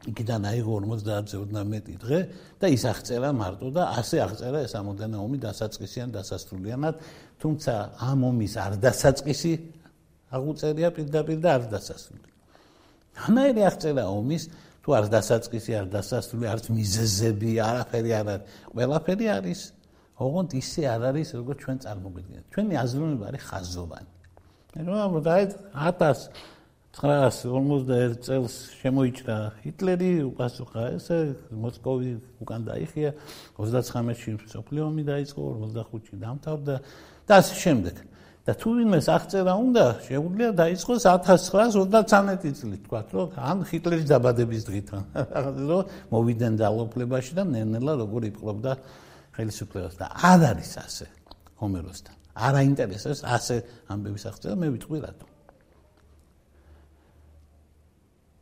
იქიდან 0.09 0.43
აიღო 0.47 0.75
50-ზე 0.89 1.37
ოდნა 1.43 1.63
მეტი 1.69 1.95
დღე 1.99 2.19
და 2.63 2.67
ის 2.71 2.83
აღწერა 2.87 3.31
მარტო 3.35 3.69
და 3.75 3.83
ასე 3.99 4.17
აღწერა 4.25 4.59
ეს 4.63 4.73
ამოდენა 4.79 5.19
ომი 5.19 5.39
დასაწყისიან 5.43 6.15
დასასრულიანად 6.15 6.95
თუმცა 7.39 7.73
ამ 8.03 8.19
ომის 8.29 8.55
არ 8.59 8.73
დასაწყისი 8.83 9.53
აღუწერია 10.35 10.89
პირდაპირ 10.97 11.39
და 11.41 11.51
არ 11.57 11.63
დასასრული. 11.73 12.29
ამაერი 13.29 13.63
აღწერა 13.71 14.05
ომის 14.11 14.43
თუ 14.83 14.89
არ 14.99 15.07
დასაწყისი 15.15 15.73
არ 15.81 15.87
დასასრული 15.95 16.47
არც 16.53 16.65
მიზეზები 16.75 17.51
არაფერი 17.69 18.11
არ 18.19 18.27
არის. 18.35 18.47
ყველაფერი 18.75 19.27
არის 19.39 19.61
ოღონდ 20.19 20.51
ისე 20.59 20.83
არ 20.95 21.03
არის 21.11 21.29
როგორც 21.39 21.59
ჩვენ 21.65 21.77
წარმოგვიდგენთ. 21.85 22.45
ჩვენი 22.53 22.75
აზროვნება 22.83 23.25
არის 23.31 23.43
ხაზოვანი. 23.49 24.11
რომ 24.79 25.13
დაეთ 25.25 25.51
1951 26.97 28.17
წელს 28.25 28.55
შემოიჭრა 28.81 29.37
ჰიტლერი 29.63 30.11
უპასუხა 30.25 30.85
ესე 30.97 31.19
მოსკოვი 31.53 32.13
უკან 32.43 32.65
დაიხია 32.65 33.11
39-ში 33.61 34.33
სოფლიო 34.55 34.83
ომი 34.89 35.05
დაიწყო 35.07 35.43
45-ში 35.69 36.15
დამთავრდა 36.25 36.77
და 37.29 37.33
ასე 37.39 37.55
შემდეგ. 37.65 37.97
და 38.49 38.55
თუ 38.57 38.71
ვინმეს 38.81 39.07
აღწერა 39.13 39.53
უნდა, 39.61 39.85
შეუძლია 40.09 40.51
დაიწყოს 40.57 41.05
1933 41.05 42.57
წლით, 42.57 42.81
თქვა, 42.89 43.01
რომ 43.13 43.29
ან 43.37 43.59
ჰიტლერის 43.69 44.07
დაბადების 44.09 44.63
დღით, 44.65 44.89
რომ 45.69 45.83
მოვიდნენ 46.09 46.55
ძალოფლებაში 46.57 47.33
და 47.37 47.45
ნენელა 47.45 47.93
როგორ 48.01 48.23
იპყრობდა 48.33 48.73
ხელისუფლებას 49.37 49.95
და 50.01 50.07
არ 50.17 50.41
არის 50.57 50.73
ასე 50.81 51.07
ჰომეროსთან. 51.61 52.15
არ 52.49 52.55
აინტერესებს 52.65 53.21
ასე 53.37 53.57
ამბების 53.93 54.25
აღწერა, 54.33 54.55
მე 54.57 54.69
ვიტყვი 54.81 54.99
რატო. 55.05 55.38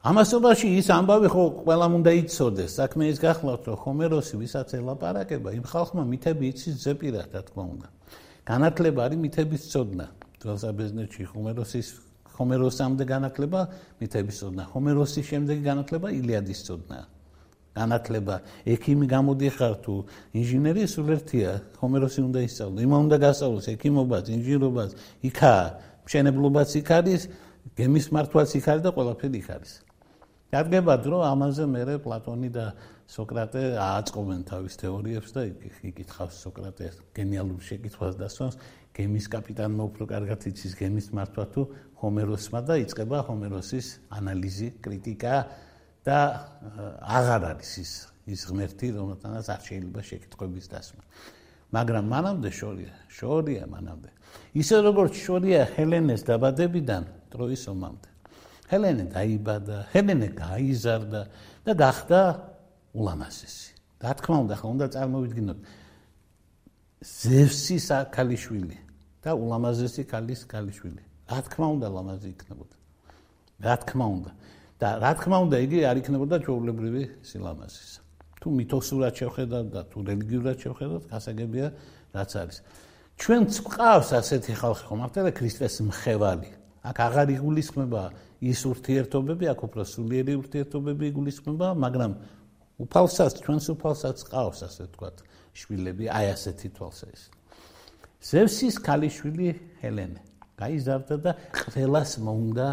ამასობაში 0.06 0.68
ის 0.78 0.86
ამბავი 0.94 1.28
ხო 1.34 1.44
ყველამ 1.66 1.92
უნდა 1.98 2.10
იცოდეს. 2.14 2.70
საქმე 2.78 3.10
ის 3.10 3.18
გახლავთ, 3.18 3.62
რომ 3.66 3.78
ჰომეროსი 3.82 4.34
ვისაც 4.38 4.68
ელაპარაკება, 4.78 5.50
იმ 5.58 5.64
ხალხმა 5.66 6.02
მითები 6.06 6.44
იცის 6.46 6.74
ზეპირად, 6.86 7.34
რა 7.34 7.42
თქმა 7.42 7.64
უნდა. 7.74 7.88
განათლება 8.46 9.00
არის 9.02 9.18
მითების 9.24 9.62
წოდნა. 9.66 10.06
ძველსაბერძნეთში 10.38 11.22
ჰომეროსის 11.26 11.88
ჰომეროსამდე 12.38 13.04
განათლება 13.14 13.60
მითების 13.98 14.36
წოდნა. 14.38 14.62
ჰომეროსის 14.70 15.24
შემდეგი 15.26 15.62
განათლება 15.66 16.08
ილიადის 16.14 16.60
წოდნა. 16.70 16.98
განათლება 17.74 18.34
ექიმი 18.62 19.06
გამოდიხარ 19.10 19.74
თუ 19.82 19.94
ინჟინერი 20.38 20.82
სულ 20.86 21.08
ერთია. 21.18 21.50
ჰომეროსი 21.82 22.20
უნდა 22.30 22.40
ისწავლო. 22.46 22.78
იმა 22.86 22.96
უნდა 23.10 23.16
გასწავლოს 23.26 23.66
ექიმობაც, 23.74 24.24
ინჟინერობაც, 24.38 24.90
იქა 25.28 25.54
მშენებლობაც 26.06 26.70
იქ 26.78 26.88
არის, 26.94 27.22
გემის 27.74 28.06
მართვაც 28.14 28.48
იქ 28.54 28.66
არის 28.70 28.82
და 28.86 28.90
ყველაფერი 28.94 29.38
იქ 29.42 29.50
არის. 29.50 29.85
დადგებად 30.52 31.06
რომ 31.10 31.22
ამაზე 31.26 31.64
მე 31.66 31.98
პლატონი 32.04 32.50
და 32.54 32.66
სოკრატე 33.10 33.62
ააწყობენ 33.78 34.40
თავის 34.50 34.74
თეორიებს 34.82 35.30
და 35.34 35.42
იკითხავს 35.90 36.36
სოკრატეს 36.42 36.94
გენიალურ 37.14 37.60
შეკითხვას 37.62 38.18
დასვანს 38.18 38.58
გემის 38.96 39.26
კაპიტანმა 39.30 39.82
უფრო 39.90 40.08
კარგად 40.10 40.46
იცის 40.50 40.74
გემის 40.80 41.12
მართვა 41.12 41.44
თუ 41.52 41.62
ჰომეროსმა 42.00 42.60
და 42.64 42.74
იწყება 42.82 43.18
ჰომეროსის 43.28 43.86
ანალიზი, 44.16 44.68
კრიტიკა 44.84 45.34
და 46.06 46.18
აღარ 47.04 47.42
არის 47.52 47.72
ის 47.82 47.92
ის 48.26 48.42
ღმერთი, 48.50 48.88
რომელთანაც 48.96 49.46
არ 49.54 49.60
შეიძლება 49.62 50.00
შეკითხვების 50.02 50.66
დასმა. 50.66 51.02
მაგრამ 51.76 52.04
მანამდე 52.10 52.50
შორია, 52.50 52.92
შორია 53.06 53.64
მანამდე. 53.70 54.10
ისე 54.58 54.76
როგორც 54.82 55.14
შორია 55.14 55.60
ჰელენეს 55.76 56.22
დაბადებიდან 56.26 57.02
ტროის 57.30 57.62
ომამდე. 57.70 58.08
ჰელენე 58.70 59.04
დაიბადა, 59.14 59.76
ჰელენე 59.94 60.28
გაიზარდა 60.34 61.22
და 61.66 61.72
გახდა 61.74 62.20
ულამაზესი. 62.94 63.70
რა 64.02 64.12
თქმა 64.18 64.36
უნდა, 64.44 64.54
ხომ 64.60 64.70
უნდა 64.76 64.86
წარმოვიდგინოთ 64.94 65.58
ზევსის 67.06 67.88
ქალიშვილი 68.12 68.78
და 69.22 69.30
ულამაზესი 69.36 70.02
ქალის 70.10 70.40
ქალიშვილი. 70.50 71.02
რა 71.30 71.38
თქმა 71.46 71.66
უნდა, 71.76 71.86
ლამაზი 71.96 72.28
იქნებოდა. 72.34 72.76
რა 73.62 73.74
თქმა 73.82 74.06
უნდა. 74.16 74.30
და 74.76 74.88
რა 75.00 75.12
თქმა 75.16 75.36
უნდა, 75.48 75.56
იგი 75.64 75.78
არ 75.88 75.96
იქნებოდა 76.04 76.36
ჩვეულებრივი 76.44 77.02
სილამაზის. 77.24 77.90
თუ 78.40 78.46
მითოსურად 78.52 79.12
შევხედავთ 79.16 79.68
და 79.72 79.80
თუ 79.88 79.98
რელიგიურად 80.04 80.56
შევხედავთ, 80.60 81.04
გასაგებია 81.08 81.68
რაც 82.12 82.30
არის. 82.36 82.58
ჩვენც 83.16 83.52
ყავს 83.72 84.08
ასეთი 84.20 84.52
ხალხი 84.60 84.84
ხომ 84.84 84.98
მართლა 85.00 85.30
ქრისტეს 85.32 85.80
მხევალი. 85.88 86.50
აქ 86.86 86.96
აღარ 87.06 87.28
იგულისხმება 87.36 88.02
ის 88.46 88.60
ურთიერთობები, 88.70 89.44
აქ 89.52 89.60
უფრო 89.66 89.82
სულიერი 89.90 90.34
ურთიერთობები 90.42 91.04
იგულისხმება, 91.12 91.68
მაგრამ 91.82 92.12
უფალსაც 92.84 93.32
ჩვენს 93.42 93.66
უფალსაც 93.74 94.18
ყავს 94.30 94.60
ასე 94.68 94.82
ვთქვათ 94.86 95.16
შვილები 95.56 96.04
აი 96.12 96.26
ასეთი 96.36 96.68
თვალსაჩინო 96.76 97.36
ზევსის 98.26 98.76
ქალიშვილი 98.82 99.48
ჰელენე. 99.82 100.20
გაიზარდა 100.56 101.16
და 101.20 101.32
ყველას 101.52 102.10
მოუნდა 102.26 102.66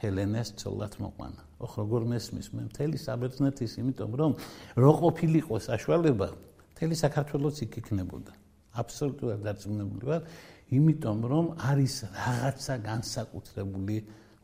ჰელენეს 0.00 0.48
ცოლად 0.60 0.94
მოყვანა. 1.02 1.42
ოხ 1.60 1.72
როგორ 1.82 2.02
მესმის? 2.14 2.46
მე 2.54 2.62
მთელი 2.70 2.96
საბერძნეთის 2.98 3.72
იმიტომ 3.82 4.10
რომ 4.20 4.32
რო 4.78 4.92
ყოფილიყო 5.02 5.56
საშუალება 5.60 6.28
მთელი 6.74 6.94
საქართველოს 7.04 7.56
იქ 7.66 7.72
იქნებოდა 7.80 8.32
აბსოლუტურად 8.74 9.40
დარწმუნებული 9.46 10.04
ვარ 10.08 10.22
იმიტომ 10.70 11.18
რომ 11.28 11.46
არის 11.60 11.94
რაღაცა 12.14 12.74
განსაკუთრებული 12.88 13.96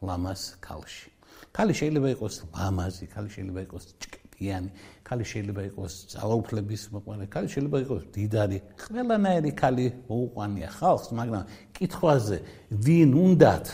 ლამას 0.05 0.43
ქალში. 0.61 1.11
ქალი 1.57 1.73
შეიძლება 1.75 2.09
იყოს 2.15 2.35
ლამაზი 2.55 3.05
ქალი 3.11 3.29
შეიძლება 3.35 3.61
იყოს 3.67 3.85
ჭკიანი 4.01 4.71
ქალი 5.05 5.25
შეიძლება 5.27 5.63
იყოს 5.71 5.95
ძალაუფლების 6.15 6.83
მოყვარე, 6.95 7.25
ქალი 7.35 7.49
შეიძლება 7.51 7.79
იყოს 7.85 8.03
დიდარი, 8.15 8.59
ყველანაირი 8.85 9.53
ქალი 9.57 9.87
მოუყვანია 10.09 10.69
ხალხს, 10.79 11.09
მაგრამ 11.19 11.45
კითხვაზე 11.77 12.37
ვინ 12.85 13.11
უნდათ? 13.25 13.67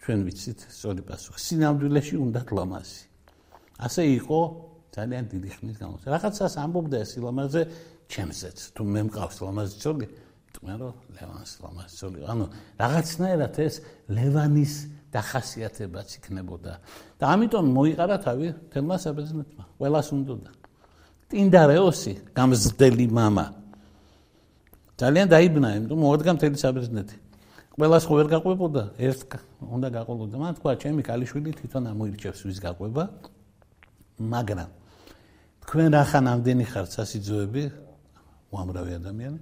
ჩვენ 0.00 0.18
ვიცით 0.26 0.60
სწორი 0.70 1.02
პასუხი, 1.04 1.40
სინამდვილეში 1.44 2.14
უნდათ 2.24 2.48
ლამაზი. 2.56 3.02
ასე 3.80 4.02
იყო 4.20 4.38
ძალიან 4.96 5.24
დიდი 5.32 5.50
ხნის 5.54 5.76
განმავლობაში. 5.80 6.08
რაღაცას 6.14 6.54
ამბობდა 6.60 6.96
ეს 7.04 7.12
ლამაზე 7.20 7.62
ჩემზეც, 8.10 8.58
თუ 8.74 8.82
მე 8.84 9.02
მყავს 9.08 9.36
ლამაზი 9.44 9.76
ცოლი, 9.80 10.06
თქვენ 10.59 10.75
რომ 10.81 10.93
ლევანს 11.15 11.51
ლამაზი 11.63 11.95
ცოლი. 11.99 12.19
ანუ 12.31 12.45
რაღაცნაირად 12.79 13.55
ეს 13.59 13.75
ლევანის 14.07 14.73
დახასიათებაც 15.11 16.09
იქნებოდა. 16.19 16.73
და 17.19 17.23
ამიტომ 17.33 17.65
მოიყარა 17.75 18.15
თავი 18.25 18.47
თემა 18.71 18.95
საბერძნეთმა. 18.99 19.63
ყველას 19.79 20.07
უნდოდა. 20.15 20.51
ტინდარეოსი, 21.31 22.13
გამზრდელი 22.35 23.07
мама. 23.11 23.45
ძალიან 24.95 25.27
დაიბნა, 25.27 25.67
იმიტომ 25.79 25.99
მოადგა 25.99 26.31
მთელი 26.39 26.57
საბერძნეთი. 26.59 27.17
ყველას 27.75 28.03
ხო 28.07 28.13
ვერ 28.15 28.27
გაყვებოდა, 28.31 28.83
ერთ 28.95 29.19
უნდა 29.59 29.87
გაყოლოდა. 29.91 30.35
მან 30.39 30.53
თქვა, 30.59 30.71
ჩემი 30.79 31.01
კალიშვილი 31.03 31.49
თვითონ 31.59 31.83
ამოირჩევს 31.91 32.39
ვის 32.47 32.57
გაყვება. 32.63 33.03
მაგრამ 34.15 34.69
თქვენ 35.67 35.87
რახან 35.91 36.25
ამდენი 36.31 36.65
ხართ 36.71 36.89
სასიძოები, 36.95 37.63
უამრავი 38.55 38.91
ადამიანი, 38.95 39.39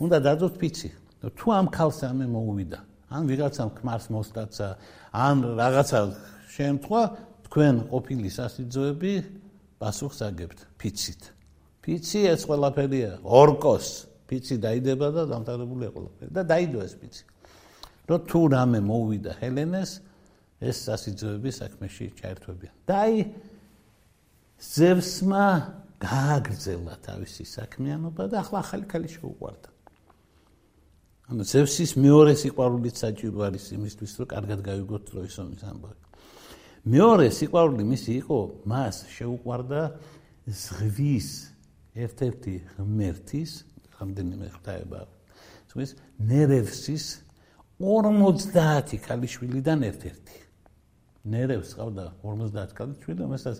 უნდა 0.00 0.18
დადოთ 0.26 0.54
ფიცი. 0.58 0.90
თუ 1.24 1.46
ამ 1.54 1.66
ქალს 1.72 1.98
ამე 2.04 2.26
მოუვიდა, 2.28 2.80
ან 3.14 3.22
ვიღაცამ 3.30 3.70
ქმარს 3.78 4.06
მოსტაცა, 4.12 4.68
ან 5.14 5.36
რაღაცა 5.56 6.00
შემთხვევა 6.52 7.02
თქვენ 7.48 7.74
ყოფილი 7.88 8.28
სასიძოები 8.28 9.12
პასუხს 9.80 10.18
აგებთ 10.28 10.58
ფიცით. 10.76 11.22
ფიცი 11.84 12.20
ეს 12.32 12.42
ყველაფერია, 12.48 13.10
ორკოს 13.24 13.86
ფიცი 14.28 14.56
დაიდება 14.60 15.06
და 15.14 15.22
დამთავრებულია 15.32 15.90
ყველაფერი 15.94 16.30
და 16.32 16.42
დაიდო 16.42 16.78
ეს 16.84 16.94
ფიცი. 17.00 17.24
რო 18.08 18.16
თუ 18.28 18.40
რამე 18.52 18.80
მოვიდა 18.84 19.32
ჰელენეს 19.40 19.90
ეს 20.60 20.76
სასიძოები 20.88 21.50
საქმეში 21.52 22.04
ჩაერთვებიან. 22.20 22.74
და 22.88 22.94
აი 23.04 23.16
ზევსმა 24.60 25.46
გააგრძელა 26.00 26.94
თავისი 27.04 27.44
საქმიანობა 27.48 28.22
და 28.28 28.36
ახლა 28.44 28.58
ახალი 28.64 28.84
ქალი 28.88 29.08
შეუყვარდა. 29.08 29.68
ანუ 31.24 31.44
ზევსის 31.48 31.94
მეორე 31.96 32.32
სიყვარულიც 32.36 33.00
საჭირო 33.00 33.38
არის 33.48 33.64
იმისთვის, 33.72 34.12
რომ 34.20 34.26
კარგად 34.28 34.58
გავიგოთ 34.60 35.02
ტროის 35.08 35.36
ომის 35.40 35.62
ამბავი. 35.64 36.00
მეორე 36.84 37.26
სიყვარული 37.32 37.84
მისი 37.88 38.12
იყო, 38.20 38.38
მას 38.68 38.96
შეუყვარდა 39.08 39.80
ზღვის 40.44 41.28
ერთ-ერთი 41.96 42.54
ღმერთის, 42.76 43.52
რამდენიმე 43.96 44.46
ღვთაება. 44.52 45.00
თუმცა 45.72 45.94
ნერევსის 46.20 47.04
50 47.80 49.00
ქალიშვილიდან 49.00 49.80
ერთ-ერთი. 49.88 50.36
ნერევს 51.24 51.70
ყავდა 51.72 52.04
50 52.20 52.76
ქალიშვილი, 52.76 53.18
რომელსაც 53.24 53.56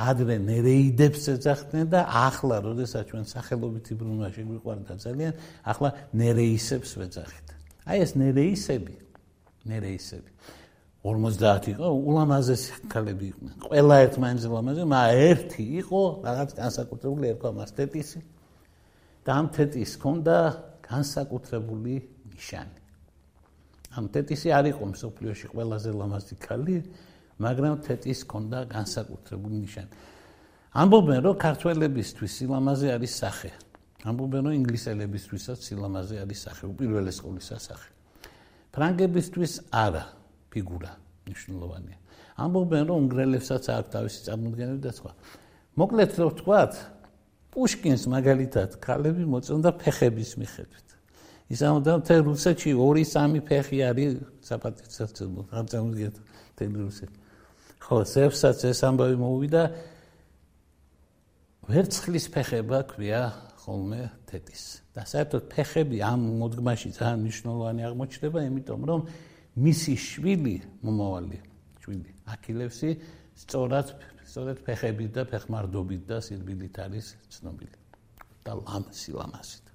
ადრე 0.00 0.36
ნერეიდებს 0.40 1.22
ეძახდნენ 1.34 1.86
და 1.92 2.00
ახლა, 2.08 2.56
როდესაც 2.64 3.04
ჩვენ 3.10 3.24
სახელობითი 3.28 3.92
ბრუნვა 4.00 4.28
შეგვიყვარდა 4.36 4.94
ძალიან, 5.04 5.32
ახლა 5.72 5.88
ნერეისებს 6.16 6.90
ვეძახით. 7.00 7.46
აი 7.84 7.96
ეს 8.04 8.12
ნერეისები, 8.16 8.94
ნერეისები 9.68 10.30
50 11.00 11.68
იყო, 11.72 11.86
ულამაზესი 11.88 12.72
ქალები 12.92 13.24
იყვნენ. 13.32 13.54
ყველა 13.68 13.94
ერთმანეთზე 14.04 14.46
ულამაზესი, 14.52 14.86
მაგრამ 14.92 15.20
ერთი 15.32 15.64
იყო 15.80 16.00
რაღაც 16.28 16.50
განსაკუთრებული 16.60 17.24
ერქვა 17.32 17.50
მას 17.56 17.70
თეტისი. 17.76 18.20
და 19.24 19.30
ამ 19.36 19.46
თეტის 19.52 19.90
ჰქონდა 20.00 20.36
განსაკუთრებული 20.80 21.94
ნიშანი. 22.32 22.78
ამ 23.90 24.04
თეტისი 24.14 24.48
არ 24.48 24.64
იყო 24.72 24.84
მსოფლიოში 24.94 25.46
ყველაზე 25.52 25.90
ლამაზი 25.92 26.34
ქალი, 26.40 26.76
მაგრამ 27.40 27.74
თეტის 27.86 28.20
ქონდა 28.28 28.58
განსაკუთრებული 28.68 29.56
ნიშანი. 29.64 29.90
ამბობენ, 30.70 31.18
რომ 31.24 31.34
ქართველებისთვის 31.40 32.30
სილამაზე 32.36 32.86
არის 32.94 33.12
სახე. 33.16 33.50
ამბობენ, 34.04 34.40
რომ 34.46 34.54
ინგლისელებისთვისაც 34.60 35.58
სილამაზე 35.66 36.14
არის 36.20 36.38
სახე, 36.46 36.64
უპირველეს 36.72 37.18
ყოვლისა 37.24 37.56
სახე. 37.58 37.88
ფრანგებისთვის 38.70 39.52
არა, 39.72 40.04
ფიგურა 40.52 40.92
ნიშნულოვანია. 41.26 41.98
ამბობენ, 42.38 42.82
რომ 42.86 42.96
უნგრელებსაც 43.02 43.64
აქვს 43.72 43.90
თავისი 43.90 44.18
წარმოდგენები 44.30 44.80
და 44.84 44.92
სხვა. 44.94 45.12
მოკლედ 45.80 46.10
რო 46.20 46.26
ვთქვათ, 46.30 46.72
პუშკინს 47.50 48.02
მაგალითად 48.14 48.70
ქალები 48.78 49.24
მოწონდა 49.26 49.70
ფეხების 49.82 50.30
მიხედვით. 50.38 50.88
ის 51.50 51.60
ამბობდა, 51.66 51.90
რომ 51.98 52.24
რუსეთში 52.30 52.70
2-3 52.78 53.42
ფეხი 53.42 53.78
არის 53.90 54.12
საპატიცაცო, 54.46 55.24
რა 55.50 55.60
წარმოდგენთ 55.66 56.16
თელ 56.54 56.72
რუსეთში. 56.86 57.19
ხო, 57.80 57.96
ზევსაც 58.04 58.64
ეს 58.70 58.80
ამბავი 58.84 59.16
მოუვიდა. 59.20 59.62
ვერცხლის 61.70 62.26
ფეხება 62.34 62.78
ქვია 62.90 63.22
ხოლმე 63.64 64.02
თეთის. 64.28 64.62
და 64.94 65.06
საერთოდ 65.06 65.42
ფეხები 65.48 65.98
ამ 66.02 66.20
მოდგმაში 66.42 66.88
ძალიან 66.98 67.18
მნიშვნელოვანი 67.24 67.80
აღმოჩნდება, 67.88 68.38
იმიტომ 68.50 68.80
რომ 68.90 69.00
მისი 69.64 69.94
შვილი, 69.96 70.56
მომავალი 70.82 71.38
შვილი, 71.82 72.10
აქილევსი 72.34 72.90
სწორად 73.38 73.88
სწორედ 74.26 74.58
ფეხებით 74.66 75.10
და 75.14 75.22
ფეხმარდობით 75.30 76.02
და 76.10 76.18
სირბილით 76.22 76.76
არის 76.84 77.06
ცნობილი. 77.30 77.76
და 78.44 78.52
ლამსი 78.56 79.12
ლამასით 79.12 79.69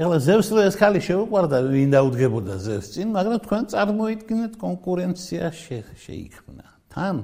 ეხლა 0.00 0.16
ზევს 0.24 0.48
რო 0.56 0.62
ეს 0.64 0.76
ხალი 0.80 1.00
შეუყვარდა 1.04 1.58
ვინ 1.68 1.90
დაუდგებოდა 1.92 2.54
ზევს 2.64 2.86
წინ 2.94 3.10
მაგრამ 3.12 3.40
თქვენ 3.44 3.64
წარმოიდგინეთ 3.68 4.52
კონკურენცია 4.56 5.44
შეიქმნა. 5.52 6.66
თან 6.88 7.16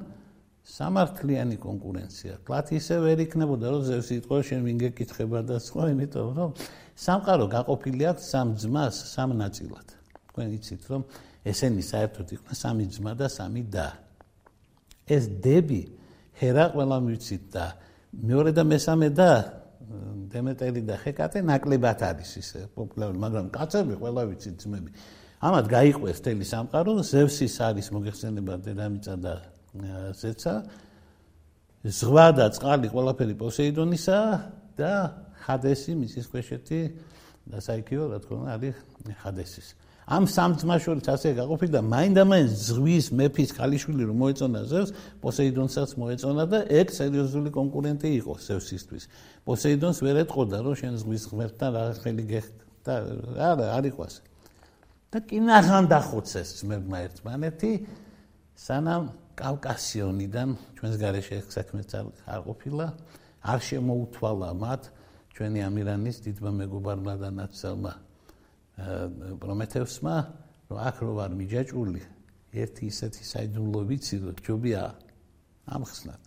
სამართლიანი 0.76 1.56
კონკურენცია. 1.56 2.34
თლათ 2.44 2.66
ისე 2.76 2.96
ვერ 3.00 3.18
იქნებოდა 3.24 3.66
რომ 3.72 3.82
ზევს 3.88 4.08
იტყვა 4.20 4.38
შენ 4.44 4.60
ვინ 4.68 4.76
გეკითხება 4.84 5.40
და 5.48 5.56
სხვა 5.56 5.84
იმიტომ 5.96 6.28
რომ 6.36 6.50
სამყარო 7.00 7.46
გაყოფილი 7.56 8.02
აქვს 8.12 8.24
სამ 8.28 8.48
ძმას 8.60 8.94
სამ 9.08 9.30
ნაწილად. 9.40 9.88
თქვენ 10.36 10.48
იცით 10.60 10.82
რომ 10.92 11.02
ესენი 11.48 11.80
საერთოდ 11.80 12.28
იყვნენ 12.36 12.56
სამი 12.60 12.84
ძმა 12.92 13.12
და 13.16 13.26
სამი 13.32 13.62
და. 13.72 13.88
ეს 15.08 15.24
დები 15.40 15.82
ჰერა 16.36 16.64
ყველა 16.76 16.96
მივიცით 17.00 17.44
და 17.56 17.66
მეორე 18.12 18.50
და 18.52 18.62
მესამე 18.68 19.08
და 19.16 19.30
დემეტერი 20.32 20.82
და 20.88 20.96
ჰეკატე 21.02 21.42
ნაკლებად 21.46 22.00
არის 22.02 22.30
ისე 22.40 22.60
პოპულარული 22.74 23.18
მაგრამ 23.22 23.46
კაცები 23.54 23.94
ყველა 24.00 24.22
ვიცით 24.30 24.56
ძმები. 24.62 24.90
ამათ 25.46 25.66
გაიყვეს 25.70 26.18
თელი 26.24 26.46
სამყარო 26.48 26.92
ზევსის 27.06 27.56
არის 27.60 27.86
მოგეხსენება 27.92 28.54
დედამიწა 28.66 29.14
და 29.20 29.34
ზეცა. 30.16 30.54
ზღვა 31.86 32.26
და 32.34 32.46
წყალი 32.50 32.88
ყველაფერი 32.90 33.34
პოსეიდონისა 33.38 34.18
და 34.80 34.92
ჰადესი 35.46 35.92
მისის 35.94 36.26
ქვეშეთი 36.32 36.80
და 37.46 37.58
საიქიო 37.62 38.04
რა 38.10 38.18
თქმა 38.24 38.36
უნდა 38.42 38.52
არის 38.58 38.76
ჰადესის 39.22 39.68
ამ 40.06 40.22
სამ 40.30 40.54
ძმაშორის 40.54 41.08
ასე 41.10 41.34
გაყოფილი 41.34 41.72
და 41.74 41.82
მაინდამაინც 41.82 42.50
ზღვის 42.70 43.06
მეფის 43.18 43.50
ქალიშვილი 43.58 44.06
რომ 44.06 44.16
მოეწონა 44.22 44.60
ზევს 44.70 44.90
პოსეიდონსაც 45.18 45.90
მოეწონა 45.98 46.44
და 46.46 46.58
ეგ 46.70 46.94
სერიოზული 46.94 47.50
კონკურენტი 47.50 48.08
იყო 48.22 48.34
ზევსისთვის. 48.46 49.04
პოსეიდონს 49.42 49.98
ვერ 50.06 50.16
ეთყოდა 50.22 50.62
რომ 50.62 50.74
შენ 50.78 50.94
ზღვის 51.02 51.24
ღმერთთან 51.26 51.70
რა 51.74 51.82
ხელი 52.06 52.24
გეხდა 52.30 52.94
არა 53.50 53.66
არ 53.74 53.84
იყვას 53.90 54.14
და 55.10 55.18
კინაღან 55.26 55.84
დახოცეს 55.90 56.48
ძმებმა 56.62 56.98
ერთმანეთი 57.10 57.72
სანამ 58.54 59.10
კავკასიონიდან 59.34 60.48
ჩვენს 60.78 60.96
გარეშე 61.02 61.38
საქმეც 61.50 61.90
არ 62.30 62.40
ყოფილა 62.46 62.86
არ 63.42 63.60
შემოუთვალა 63.68 64.50
მათ 64.62 64.82
ჩვენი 65.34 65.60
ამირანის 65.66 66.16
დიდმა 66.26 66.50
მეგობარმა 66.62 67.14
და 67.22 67.28
ნაცელმა 67.42 68.05
პრომეთევსმა 68.76 70.16
რომ 70.68 70.78
აქ 70.88 70.96
რო 71.00 71.12
ვარ 71.16 71.30
მიჯაჭული 71.40 72.02
ერთი 72.56 72.84
ისეთი 72.92 73.22
საიდუმლო 73.32 73.80
ვიცი 73.88 74.16
რომ 74.24 74.36
ჯობია 74.44 74.82
ამხსნათ 75.66 76.22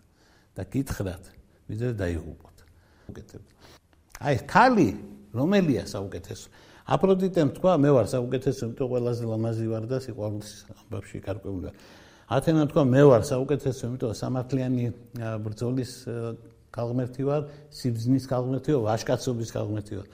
და 0.57 0.63
გითხრათ 0.73 1.23
ვიდრე 1.69 1.91
დაიღუპოთ. 2.01 2.57
უკეთებ. 3.09 3.41
აი 4.19 4.35
ხალი 4.49 4.89
რომელია 5.33 5.83
საუკეთესო? 5.85 6.47
აფროდიტემ 6.89 7.49
თქვა 7.53 7.73
მე 7.77 7.89
ვარ 7.93 8.07
საუკეთესო 8.09 8.61
იმიტომ 8.65 8.87
ყველაზე 8.89 9.23
ლამაზი 9.29 9.65
ვარ 9.69 9.83
და 9.85 9.97
სიყვარულის 10.01 10.51
ამბავში 10.73 11.17
გარკვეული 11.21 11.69
ვარ 11.69 11.75
ათენა 12.33 12.63
თქვა 12.71 12.83
მე 12.89 13.03
ვარ 13.09 13.23
საუკეთესო 13.29 13.83
იმიტომ 13.89 14.13
სამართლიანი 14.17 14.85
ბრძოლის 15.45 15.91
ქალღმერთი 16.73 17.23
ვარ 17.29 17.41
სიბზნის 17.77 18.25
ქალღმერთი 18.33 18.69
ვარ 18.73 18.83
ვაშკაცობის 18.89 19.49
ქალღმერთი 19.53 19.93
ვარ 20.01 20.07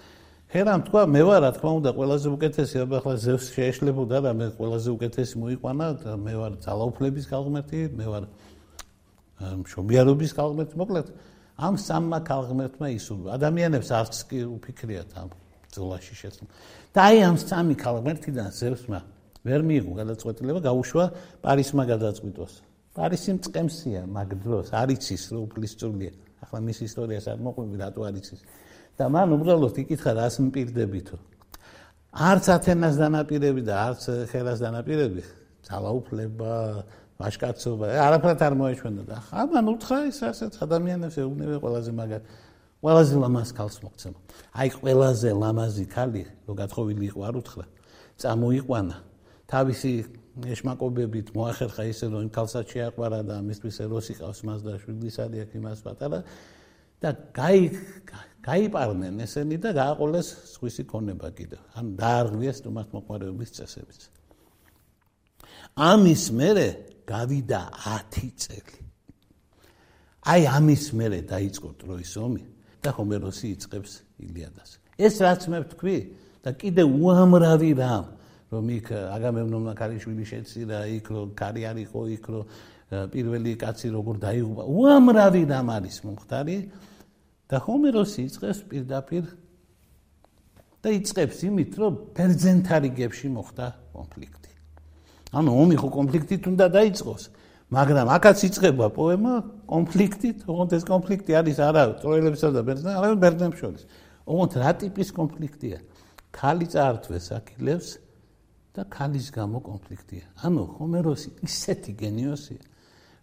ჰერამ 0.56 0.86
თქვა 0.88 1.02
მე 1.12 1.22
ვარ 1.28 1.42
რა 1.44 1.52
თქმა 1.52 1.72
უნდა 1.84 1.92
ყველაზე 2.00 2.28
უკეთესი 2.32 2.78
აბა 2.80 2.96
ახლა 3.04 3.14
ზევს 3.20 3.48
შეეშლებოდა 3.52 4.18
და 4.24 4.32
მე 4.40 4.46
ყველაზე 4.56 4.90
უკეთესი 4.96 5.36
მოიყვანა 5.44 5.88
და 6.00 6.12
მე 6.16 6.34
ვარ 6.40 6.54
ძალაუფლების 6.64 7.26
ქალღმერთი 7.28 7.80
მე 8.00 8.06
ვარ 8.08 8.24
მშობიარობის 9.66 10.32
ქალღმერთი 10.40 10.80
მოკლედ 10.80 11.08
ამ 11.60 11.76
სამმა 11.76 12.20
ქალღმერთმა 12.32 12.88
ისურვა 12.96 13.36
ადამიანებს 13.36 13.90
არც 14.00 14.16
კი 14.32 14.40
უფიქრიათ 14.56 15.12
ამ 15.20 15.30
ძოლაში 15.76 16.16
შეცნო 16.24 16.48
და 16.96 17.00
აი 17.04 17.18
ამ 17.28 17.36
სამი 17.36 17.76
ქალღმერთიდან 17.76 18.48
ზევსმა 18.56 19.00
ვერ 19.44 19.60
მიიღო 19.60 19.92
გადაწყვეტილება 20.00 20.60
გაუშვა 20.72 21.06
პარისმა 21.44 21.84
გადაწყვიტოს 21.92 22.54
პარისი 22.96 23.32
მწყემსია 23.44 24.02
მაგ 24.08 24.30
დროს 24.40 24.72
არ 24.72 24.90
იცის 24.96 25.24
რომ 25.36 25.42
უფლისწულია 25.52 26.12
ახლა 26.48 26.60
მის 26.64 26.80
ისტორიას 26.88 27.26
არ 27.28 27.40
მოყვები 27.44 27.76
რატო 27.84 28.02
არ 28.08 28.16
იცის 28.24 28.42
და 28.98 29.06
მან 29.12 29.30
უბრალოდ 29.36 29.76
იკითხა 29.84 30.12
რას 30.20 30.40
მპირდებითო 30.40 31.18
არც 32.16 32.46
ათენას 32.48 32.96
დანაპირები 32.96 33.62
და 33.68 33.76
არც 33.92 34.04
ხელას 34.32 34.60
დანაპირები. 34.64 35.24
ძალაუფლება 35.68 36.52
ვაშკაცობა 37.20 37.86
არაფრად 38.06 38.40
არ 38.48 38.54
მოეჩვენა 38.56 39.04
და 39.04 39.18
ამან 39.36 39.66
უთხრა 39.76 39.98
ის 40.08 40.20
ასეთ 40.24 40.54
ადამიანებს 40.64 41.16
ეუბნება 41.20 41.58
ყველაზე 41.60 41.92
მაგარ. 41.92 42.22
ყველაზე 42.86 43.16
ლამაზ 43.20 43.50
ქალს 43.58 43.78
მოგცემ 43.84 44.16
აი 44.56 44.70
ყველაზე 44.80 45.30
ლამაზი 45.44 45.86
ქალი 45.92 46.24
რო 46.48 46.54
გათხოვილი 46.56 47.06
იყო 47.12 47.20
არ 47.28 47.36
უთხრა. 47.42 47.66
წამოიყვანა. 48.16 48.96
თავისი 49.52 49.92
ეშმაკობებით 50.56 51.28
მოახერხა 51.36 51.84
ისე 51.92 52.06
რომ 52.12 52.22
იმ 52.28 52.32
ქალსაც 52.32 52.66
შეაყვარა 52.72 53.20
და 53.28 53.36
მისთვის 53.44 53.76
ეროსი 53.84 54.14
ყავს 54.20 54.40
მას 54.48 54.60
და 54.64 54.72
შვიდის 54.80 55.16
არის 55.20 55.52
იმას 55.52 55.80
პატარა. 55.84 56.20
და 57.02 57.10
გაი 57.36 57.62
გაიპარნენ 58.46 59.24
ესენი 59.26 59.58
და 59.58 59.70
გააყოლეს 59.74 60.28
სხვისი 60.54 60.84
ქონება 60.86 61.30
კიდე. 61.34 61.58
ან 61.78 61.86
დაარღვიეს 61.98 62.58
თუმას 62.62 62.88
მოყარეობის 62.94 63.50
წესებიც. 63.58 64.02
ამის 65.76 66.24
მერე 66.30 66.68
გავიდა 67.10 67.62
10 67.74 68.30
წელი. 68.38 68.78
აი 70.30 70.42
ამის 70.58 70.84
მერე 70.94 71.20
დაიწყო 71.26 71.70
ტროის 71.82 72.14
ომი 72.22 72.44
და 72.82 72.90
ჰომეროსი 72.94 73.48
იწყებს 73.56 73.92
ილიადას. 74.22 74.70
ეს 74.98 75.16
რაც 75.20 75.42
მე 75.52 75.58
ვთქვი 75.66 75.98
და 76.46 76.50
კიდე 76.54 76.84
უამრავი 76.86 77.72
რამ 77.82 78.06
რომ 78.54 78.66
იქ 78.78 78.88
აგამემნონმა 78.94 79.74
ქალიშვილი 79.76 80.26
შეცირა 80.30 80.80
იქ 81.02 81.06
რომ 81.10 81.30
კარი 81.34 81.62
არისო 81.66 82.02
იქ 82.16 82.26
რომ 82.32 82.44
პირველი 83.12 83.52
კაცი 83.58 83.90
როგორ 83.92 84.16
დაიღუპა 84.22 84.64
უამრავი 84.70 85.42
რამ 85.50 85.68
არის 85.74 85.98
მომხდარი 86.06 86.58
და 87.50 87.62
ჰომეროსი 87.62 88.26
იწყებს 88.26 88.60
პირდაპირ 88.70 89.26
და 90.82 90.90
იწყებს 90.94 91.38
იმით, 91.50 91.72
რომ 91.82 91.94
ბერძენთა 92.14 92.76
რიგებში 92.86 93.28
მოხდა 93.34 93.66
კონფლიქტი. 93.94 94.52
ანუ 95.34 95.50
ომი 95.62 95.76
ხო 95.82 95.90
კონფლიქტით 95.94 96.44
უნდა 96.46 96.66
დაიწყოს, 96.78 97.24
მაგრამ 97.74 98.08
აქაც 98.18 98.38
იწყება 98.50 98.88
პოემა 98.94 99.34
კონფლიქტით, 99.66 100.38
თუმცა 100.46 100.74
ეს 100.78 100.86
კონფლიქტი 100.86 101.32
არის 101.42 101.58
არა 101.58 101.84
ტროილებსა 102.02 102.48
და 102.54 102.62
ბერძენებს, 102.66 102.98
არამედ 103.02 103.20
ბერძნებს 103.26 103.58
შორის. 103.62 103.84
ოღონდ 104.26 104.52
რა 104.62 104.72
ტიპის 104.82 105.10
კონფლიქტია? 105.14 105.78
ქალი 106.34 106.66
წაართვეს 106.70 107.26
აქილევს 107.40 107.90
და 108.76 108.82
ქალის 108.90 109.28
გამო 109.32 109.58
კონფლიქტია. 109.66 110.26
ანუ 110.46 110.62
ჰომეროსი 110.78 111.30
ისეთი 111.46 111.92
გენიოსია, 111.96 112.62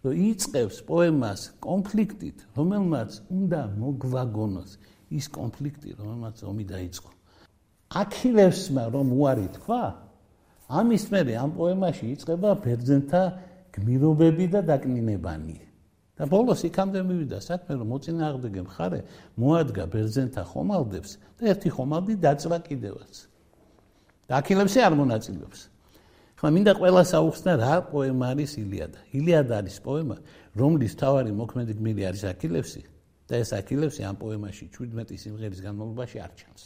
რომ 0.02 0.12
იწევს 0.18 0.82
პოემას 0.86 1.40
კონფლიქტით, 1.62 2.38
რომელმაც 2.58 3.10
უნდა 3.30 3.60
მოგვაგონოს 3.78 4.70
ის 5.14 5.26
კონფლიქტი, 5.30 5.94
რომელმაც 5.98 6.36
ომი 6.42 6.64
დაიწყო. 6.66 7.10
აქილევსმა 8.02 8.84
რომ 8.90 9.06
უარი 9.14 9.48
თქვა, 9.56 9.82
ამის 10.72 11.04
მერე 11.12 11.34
ამ 11.38 11.50
პოემაში 11.54 12.06
იწება 12.16 12.50
ბერძენთა 12.64 13.22
გმირობები 13.72 14.46
და 14.52 14.60
დაკნინებანი. 14.66 15.58
და 16.12 16.28
ბოლოს 16.28 16.60
იქამდე 16.68 17.00
მივიდა 17.08 17.38
საქმე, 17.40 17.72
რომ 17.80 17.88
მოწინააღმდეგე 17.88 18.62
მხარე 18.68 19.00
მოადგა 19.40 19.84
ბერძენთა 19.90 20.42
ხომალდებს 20.44 21.10
და 21.40 21.42
ერთი 21.50 21.68
ხომალდი 21.72 22.14
დაწვა 22.20 22.58
კიდევაც. 22.68 23.12
და 24.28 24.32
აქილევსი 24.38 24.78
არ 24.86 24.94
მონაწილეობს. 25.00 25.71
ხმა 26.42 26.50
მინდა 26.58 26.72
ყველა 26.74 27.02
საუხსნა 27.06 27.52
რა 27.54 27.74
პოემა 27.86 28.34
არის 28.34 28.52
ილიადა. 28.58 28.98
ილიადა 29.14 29.54
არის 29.62 29.76
პოემა, 29.86 30.16
რომლის 30.58 30.94
თავარი 30.98 31.30
მოქმედი 31.38 31.72
გმირი 31.78 32.02
არის 32.10 32.22
აქილევსი 32.34 32.82
და 33.30 33.34
ეს 33.38 33.50
აქილევსი 33.54 34.02
ამ 34.02 34.16
პოემაში 34.18 34.66
17 34.74 35.22
სიმღერის 35.22 35.60
განმავლობაში 35.62 36.18
არ 36.18 36.32
ჩანს. 36.34 36.62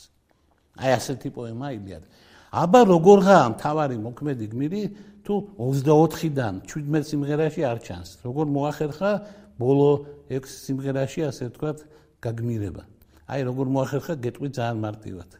აი 0.81 0.91
ასეთი 0.97 1.29
პოემა 1.29 1.67
ილიადა. 1.77 2.09
აბა 2.57 2.81
როგორღა 2.89 3.37
ამ 3.37 3.53
თავარი 3.61 3.97
მოქმედი 4.01 4.47
გმირი 4.57 4.83
თუ 5.29 5.35
24-დან 5.61 6.55
17 6.65 7.05
სიმღერაში 7.13 7.61
არ 7.69 7.79
ჩანს. 7.85 8.09
როგორ 8.25 8.47
მოახერხა 8.57 9.13
ბოლო 9.61 10.09
6 10.33 10.57
სიმღერაში 10.57 11.21
ასე 11.29 11.53
ვთქვათ 11.53 11.79
გაგმირება. 12.25 12.83
აი 13.29 13.41
როგორ 13.45 13.67
მოახერხა 13.77 14.15
გეტყვი 14.25 14.49
ძალიან 14.57 14.81
მარტივად. 14.81 15.31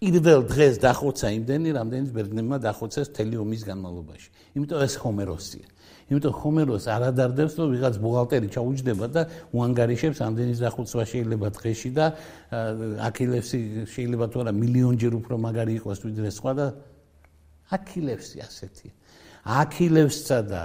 პირველ 0.00 0.46
დღეს 0.48 0.80
დახოცა 0.80 1.28
იმდენი, 1.36 1.68
რამდენიც 1.76 2.10
ბერძნებმა 2.16 2.56
დახოცეს 2.64 3.12
თელი 3.12 3.36
ომის 3.36 3.62
განმავლობაში. 3.68 4.28
იმიტომ 4.56 4.80
ეს 4.80 4.94
ჰომეროსია. 4.96 5.66
იმიტომ 6.08 6.34
ჰომეროს 6.40 6.84
არადარდებს, 6.88 7.52
რომ 7.60 7.68
ვიღაც 7.76 7.94
ბუღალტერი 8.00 8.48
ჩაუჯდება 8.48 9.06
და 9.12 9.22
უანგარიშებს 9.52 10.18
ამდენის 10.24 10.58
დახოცვა 10.64 11.04
შეიძლება 11.04 11.48
დღეში 11.52 11.90
და 11.92 12.06
აქილევსი 13.04 13.58
შეიძლება 13.92 14.24
თუ 14.32 14.36
არა 14.40 14.52
მილიონჯერ 14.56 15.12
უფრო 15.20 15.34
მაგარი 15.36 15.72
იყოს 15.78 15.98
ვიდრე 16.00 16.28
სხვა 16.32 16.52
და 16.56 16.66
აქილევსი 17.70 18.38
ასეთია. 18.40 18.92
აქილევსსა 19.44 20.38
და 20.48 20.62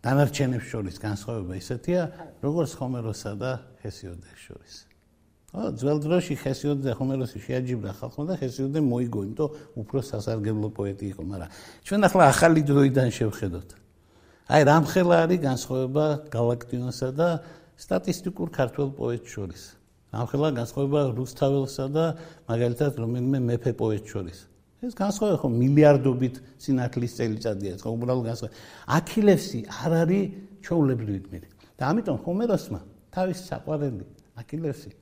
დანარჩენებს 0.00 0.66
შორის 0.70 0.96
განსხვავება 1.02 1.54
ისეთია, 1.58 2.00
როგორც 2.40 2.70
ჰომეროსა 2.78 3.32
და 3.36 3.50
ჰესიოდეს 3.82 4.38
შორის. 4.46 4.89
ძველ 5.50 5.98
დროში 5.98 6.34
ჰესიოდე 6.38 6.82
და 6.86 6.92
ჰომეროსი 6.94 7.40
შეაჯიბრა 7.42 7.92
ხალხმა 7.98 8.24
და 8.30 8.34
ჰესიოდე 8.38 8.80
მოიგო, 8.86 9.20
იმიტომ 9.26 9.48
უფრო 9.82 9.98
სასარგებლო 10.06 10.68
პოეტი 10.78 11.06
იყო, 11.10 11.22
მაგრამ 11.26 11.50
ჩვენ 11.82 12.00
ახლა 12.06 12.24
ახალი 12.30 12.60
დროიდან 12.70 13.08
შევხედოთ. 13.10 13.68
აი 14.46 14.62
რამხელა 14.70 15.16
არის 15.26 15.40
განსხვავება 15.42 16.04
გალაქტიონსა 16.30 17.08
და 17.18 17.28
სტატისტიკურ 17.82 18.48
ქართულ 18.54 18.88
პოეტს 18.94 19.28
შორის. 19.34 19.62
რამხელა 20.14 20.48
განსხვავება 20.54 21.00
რუსთაველსა 21.18 21.84
და 21.90 22.04
მაგალითად 22.46 22.92
რომელიმე 23.02 23.38
მეფე 23.50 23.72
პოეტს 23.74 24.06
შორის. 24.06 24.38
ეს 24.86 24.94
განსხვავება 24.94 25.38
ხო 25.42 25.48
მილიარდობით 25.50 26.34
სინათლის 26.62 27.12
წელიწადია, 27.18 27.72
ხო 27.82 27.90
უბრალოდ 27.90 28.24
განსხვავება. 28.30 28.54
აქილევსი 28.86 29.60
არ 29.66 29.92
არის 30.02 30.24
ჩაულებრივი 30.62 31.20
გმირი. 31.26 31.48
და 31.74 31.82
ამიტომ 31.90 32.16
ჰომეროსმა 32.22 32.80
თავის 33.10 33.38
საყვარელი 33.50 34.04
აქილევსი 34.40 34.99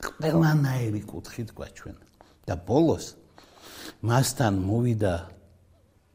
ყველანაირი 0.00 1.02
კუთხით 1.06 1.50
გვაჩვენ. 1.56 1.96
და 2.46 2.54
ბოლოს 2.54 3.18
მასთან 4.06 4.54
მოვიდა 4.62 5.14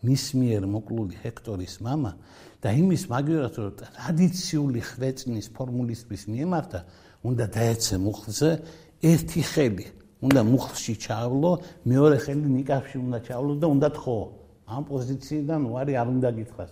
მის 0.02 0.24
მიერ 0.40 0.64
მოკლული 0.66 1.16
ჰექტორის 1.22 1.76
мама 1.84 2.16
და 2.64 2.72
იმის 2.72 3.04
მაგივრად 3.12 3.54
რომ 3.60 3.74
ტრადიციული 3.82 4.82
ხვეწნის 4.82 5.48
ფორმულისთვის 5.54 6.24
მიემართა, 6.32 6.80
უნდა 7.28 7.46
დაეცე 7.58 7.96
მუხლზე 8.02 8.50
ერთი 9.12 9.42
ხელი 9.52 9.86
უნდა 10.22 10.42
მუხლში 10.46 10.94
ჩავლო, 11.02 11.52
მეორე 11.90 12.18
ხელი 12.22 12.48
ნიკაფში 12.58 12.98
უნდა 13.02 13.20
ჩავლო 13.26 13.54
და 13.62 13.68
უნდა 13.74 13.90
თხო. 13.98 14.18
ამ 14.72 14.84
პოზიციიდან 14.88 15.62
ვარი 15.74 15.94
არ 15.98 16.08
უნდა 16.16 16.30
გითხრას. 16.38 16.72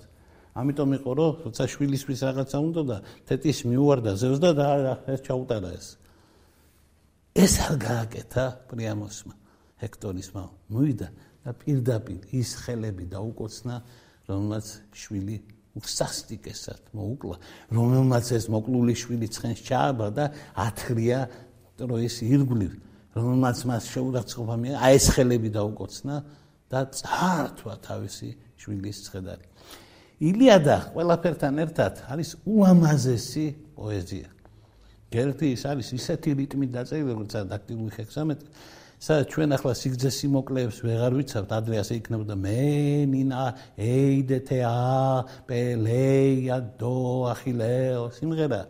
ამიტომ 0.60 0.90
იყო 0.98 1.12
რომ 1.20 1.32
როცა 1.46 1.64
შვილისთვის 1.74 2.20
რაღაცა 2.30 2.58
უნდა 2.68 2.82
და 2.90 2.98
თეთის 3.28 3.58
მიუვარდა 3.70 4.12
ზევს 4.22 4.40
და 4.40 4.50
ეს 5.14 5.20
ჩაუტარა 5.26 5.70
ეს. 5.78 5.88
ეს 7.35 7.59
არ 7.67 7.75
გააკეთა 7.83 8.45
პრიამოსმა, 8.71 9.35
ჰექტორისმა. 9.83 10.43
მოვიდა 10.71 11.09
და 11.43 11.51
პირდაპირ 11.51 12.21
ის 12.31 12.51
ხელები 12.63 13.05
დაუკოცნა, 13.11 13.75
რომელმაც 14.31 14.67
შვილი 14.95 15.37
უსასტიკესად 15.75 16.95
მოუკლა, 16.95 17.37
რომელმაც 17.75 18.27
ეს 18.39 18.47
მოკლული 18.47 18.95
შვილი 18.95 19.27
ცხენს 19.35 19.61
ჩააბა 19.67 20.09
და 20.15 20.25
ათხრია 20.55 21.21
ტროის 21.75 22.23
ირგვლივ. 22.23 22.73
რომელმაც 23.15 23.59
მას 23.67 23.85
შეურაცხყოფა 23.95 24.55
მე 24.59 24.71
აი 24.75 24.95
ეს 24.99 25.07
ხელები 25.15 25.51
დაუკოცნა 25.55 26.15
და 26.71 26.81
წართვა 26.91 27.75
თავისი 27.83 28.31
შვილის 28.59 28.99
ცხედარი. 29.07 29.47
ილიადა 30.19 30.77
ყველაფერთან 30.95 31.55
ერთად 31.63 31.95
არის 32.11 32.31
უამაზესი 32.43 33.47
პოეზია. 33.79 34.34
გერტი 35.15 35.47
ის 35.55 35.63
არის 35.71 35.89
ისეთი 35.99 36.31
რიტმით 36.41 36.71
დაწერილი, 36.77 37.11
როგორც 37.15 37.33
დაქტილური 37.53 37.93
ჰექსამეტრი. 37.99 38.49
სადაც 39.05 39.27
ჩვენ 39.35 39.51
ახლა 39.57 39.73
სიგძე 39.77 40.11
სიმოკლეებს 40.17 40.79
ვეღარ 40.87 41.13
ვიცავთ, 41.19 41.51
ადრე 41.59 41.77
ასე 41.83 41.95
იქნებოდა 42.01 42.35
მენინა 42.41 43.43
ეიდეთეა 43.77 44.77
პელეია 45.49 46.57
დო 46.81 46.97
ახილეო 47.35 48.05
სიმღერა. 48.17 48.63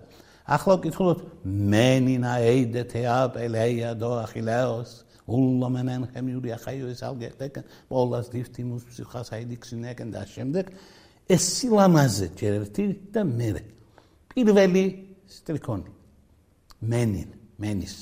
ახლა 0.44 0.74
ვკითხულობთ 0.76 1.44
მენინა 1.72 2.32
ეიდეთე 2.44 3.02
აპელეია 3.08 3.94
დო 3.96 4.10
ახილეოს 4.28 4.90
ულომენენ 5.24 6.04
ხემიური 6.12 6.52
ახაიო 6.52 6.90
ეს 6.92 7.00
ალგეტეკ 7.08 7.54
პოლას 7.88 8.28
დიფტიმუს 8.28 8.84
ფსიხას 8.84 9.32
აიდიქსინეკენ 9.32 10.08
და 10.12 10.22
შემდეგ 10.28 10.68
ეს 11.32 11.44
სილამაზე 11.56 12.26
ჯერერთი 12.36 12.84
და 13.08 13.24
მერე 13.24 13.62
პირველი 14.36 14.84
სტრიქონი 15.32 15.90
მენინ 16.92 17.30
მენის 17.62 17.94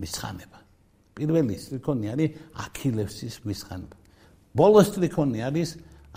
მისხანება 0.00 0.58
პირველი 1.18 1.54
სტრიქონი 1.60 2.12
არის 2.14 2.36
აქილევსის 2.64 3.36
მისხანება 3.46 3.96
ბოლო 4.56 4.82
სტრიქონი 4.88 5.46
არის 5.48 5.76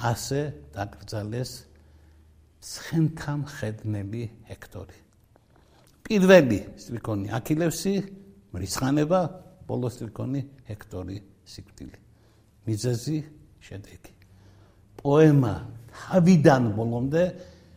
ასე 0.10 0.42
დაკრძალეს 0.74 1.52
ცხენთან 2.64 3.40
ხედნები 3.58 4.24
ჰექტორი 4.50 5.00
პირველი 6.08 6.60
სტრიქონი 6.84 7.32
აქილევსი 7.40 7.94
მრიცხანება 8.54 9.20
ბოლო 9.68 9.90
სტრიქონი 9.90 10.42
ჰექტორი 10.68 11.18
სიკვდილი. 11.48 11.98
მიზეზი 12.68 13.18
შედეგი. 13.64 14.12
პოემა 15.00 15.54
თავიდან 15.92 16.64
ბოლომდე 16.78 17.24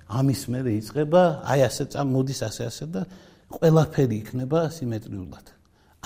ამის 0.07 0.43
მერე 0.53 0.73
იწყება 0.79 1.23
აი 1.51 1.61
ასე 1.67 1.85
წამოდის 1.91 2.41
ასე 2.47 2.63
ასე 2.71 2.85
და 2.95 3.03
ყველაფერი 3.47 4.17
იქნება 4.23 4.61
სიმეტრიულად 4.75 5.47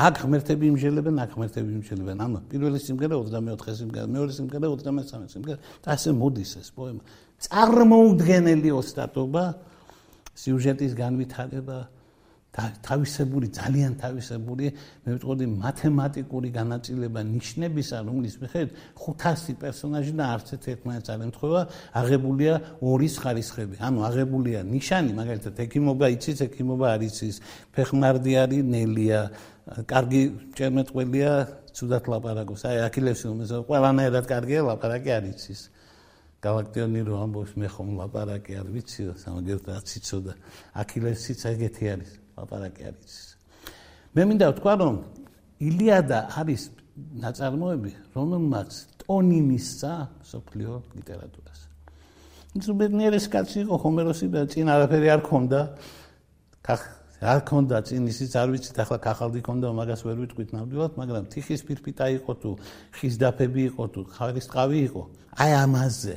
აქ 0.01 0.15
ღმერთები 0.25 0.65
იმჟელებენ 0.73 1.17
აქ 1.21 1.31
ღმერთები 1.37 1.71
იმჟელებენ. 1.77 2.19
ანუ 2.25 2.39
პირველი 2.49 2.79
სიმღერა 2.81 3.15
24 3.21 3.75
სიმღერა 3.81 4.07
მეორე 4.09 4.33
სიმღერა 4.33 4.67
33 4.73 5.29
სიმღერა 5.35 5.59
და 5.85 5.89
ასე 5.93 6.11
მოდის 6.17 6.53
ეს 6.57 6.69
პოემა. 6.73 7.03
წარმოუდგენელი 7.45 8.71
ოსტატობა 8.81 9.45
სიუჟეტის 10.41 10.93
განვითარება 10.97 11.79
თავისებური 12.51 13.47
ძალიან 13.55 13.93
თავისებური 14.03 14.71
მე 15.07 15.11
ვიტყოდი 15.15 15.47
მათემატიკური 15.55 16.49
განაწილება 16.51 17.23
ნიშნებისა 17.23 18.01
რომლის 18.03 18.35
მიხედვით 18.43 18.71
500 18.99 19.55
პერსონაჟი 19.63 20.13
და 20.19 20.25
არც 20.35 20.49
ერთმანეთს 20.59 21.11
არ 21.15 21.21
ემთხვევა 21.31 21.63
აღებულია 22.01 22.55
ორის 22.83 23.15
ხარისხები. 23.23 23.77
ანუ 23.87 23.99
აღებულია 24.09 24.61
ნიშანი 24.67 25.13
მაგალითად 25.15 25.55
ექიმობა 25.63 26.07
იცის 26.11 26.39
ექიმობა 26.51 26.87
არ 26.91 27.03
იცის. 27.07 27.37
ფეხმარდი 27.71 28.33
არის 28.43 28.63
ნელია 28.67 29.21
კარგი 29.87 30.23
ჭერმეტყველია 30.59 31.33
ცუდად 31.71 32.05
ლაპარაკობს. 32.11 32.63
აი 32.67 32.79
აქილევსი 32.91 33.27
უმეს 33.31 33.51
ყველანაირად 33.71 34.25
კარგია 34.27 34.61
ლაპარაკი 34.67 35.11
არ 35.15 35.25
იცის. 35.31 35.61
გალაქტიონი 36.41 37.01
რო 37.05 37.15
ამბობს 37.21 37.53
მე 37.61 37.69
ხომ 37.69 37.89
ლაპარაკი 38.01 38.53
არ 38.59 38.69
ვიციო 38.75 39.13
სამაგერთა 39.23 39.75
ციცოდა 39.85 40.33
აქილევსიც 40.83 41.41
ეგეთი 41.53 41.85
არის 41.95 42.20
ლაპარაკი 42.37 42.83
არის. 42.91 43.15
მე 44.15 44.23
მინდა 44.27 44.47
ვთქვა, 44.51 44.73
რომ 44.83 44.95
ილიადა 45.61 46.19
არის 46.41 46.63
ნაწარმოები, 47.21 47.93
რომელმაც 48.17 48.71
ტონი 49.01 49.41
მისცა 49.51 49.93
სოფლიო 50.31 50.73
ლიტერატურას. 50.97 51.61
ზუბედნიერის 52.51 53.27
კაცი 53.31 53.59
იყო 53.65 53.77
ჰომეროსი 53.79 54.27
და 54.35 54.43
წინ 54.51 54.67
არაფერი 54.75 55.09
არ 55.15 55.21
ქონდა. 55.23 55.61
ხახ 56.67 56.81
არ 57.21 57.41
ქონდა 57.45 57.77
წინ 57.85 58.09
ისიც 58.09 58.33
არ 58.41 58.49
ვიცით 58.51 58.77
ახლა 58.81 58.99
კახალდი 59.05 59.41
ქონდა 59.45 59.69
მაგას 59.77 60.03
ვერ 60.09 60.17
ვიტყვით 60.25 60.51
ნამდვილად, 60.57 60.93
მაგრამ 60.97 61.25
თიხის 61.29 61.61
ფირფიტა 61.69 62.07
იყო 62.17 62.33
თუ 62.41 62.51
ხის 62.97 63.15
დაფები 63.21 63.63
იყო 63.71 63.85
თუ 63.93 64.01
ხარის 64.17 64.47
ტყავი 64.51 64.79
იყო. 64.89 65.03
აი 65.37 65.53
ამაზე 65.65 66.15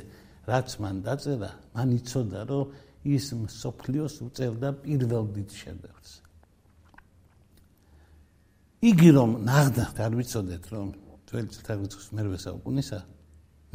რაც 0.48 0.68
მან 0.80 0.96
დაწერა, 1.04 1.50
მან 1.76 1.88
იცოდა 1.98 2.40
რომ 2.48 2.64
ის 3.04 3.32
სოფლიოს 3.60 4.14
უწერდა 4.24 4.68
პირველ 4.84 5.24
დიდ 5.36 5.50
შედევრს. 5.60 6.10
იგი 8.84 9.10
რომ 9.16 9.30
ნახდათ 9.48 9.96
არ 10.04 10.12
ვიცოდეთ 10.18 10.64
რომ 10.74 10.88
ძველი 11.24 11.48
წელთაღრიცხვის 11.54 12.08
მერვე 12.16 12.38
საუკუნისა 12.44 12.98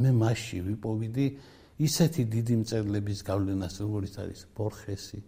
მე 0.00 0.10
მასში 0.20 0.58
ვიპოვიდი 0.66 1.26
ისეთი 1.82 2.22
დიდი 2.34 2.54
მწერლების 2.60 3.20
გავლენას 3.26 3.74
როგორიც 3.82 4.14
არის 4.22 4.40
ბორხესი 4.54 5.20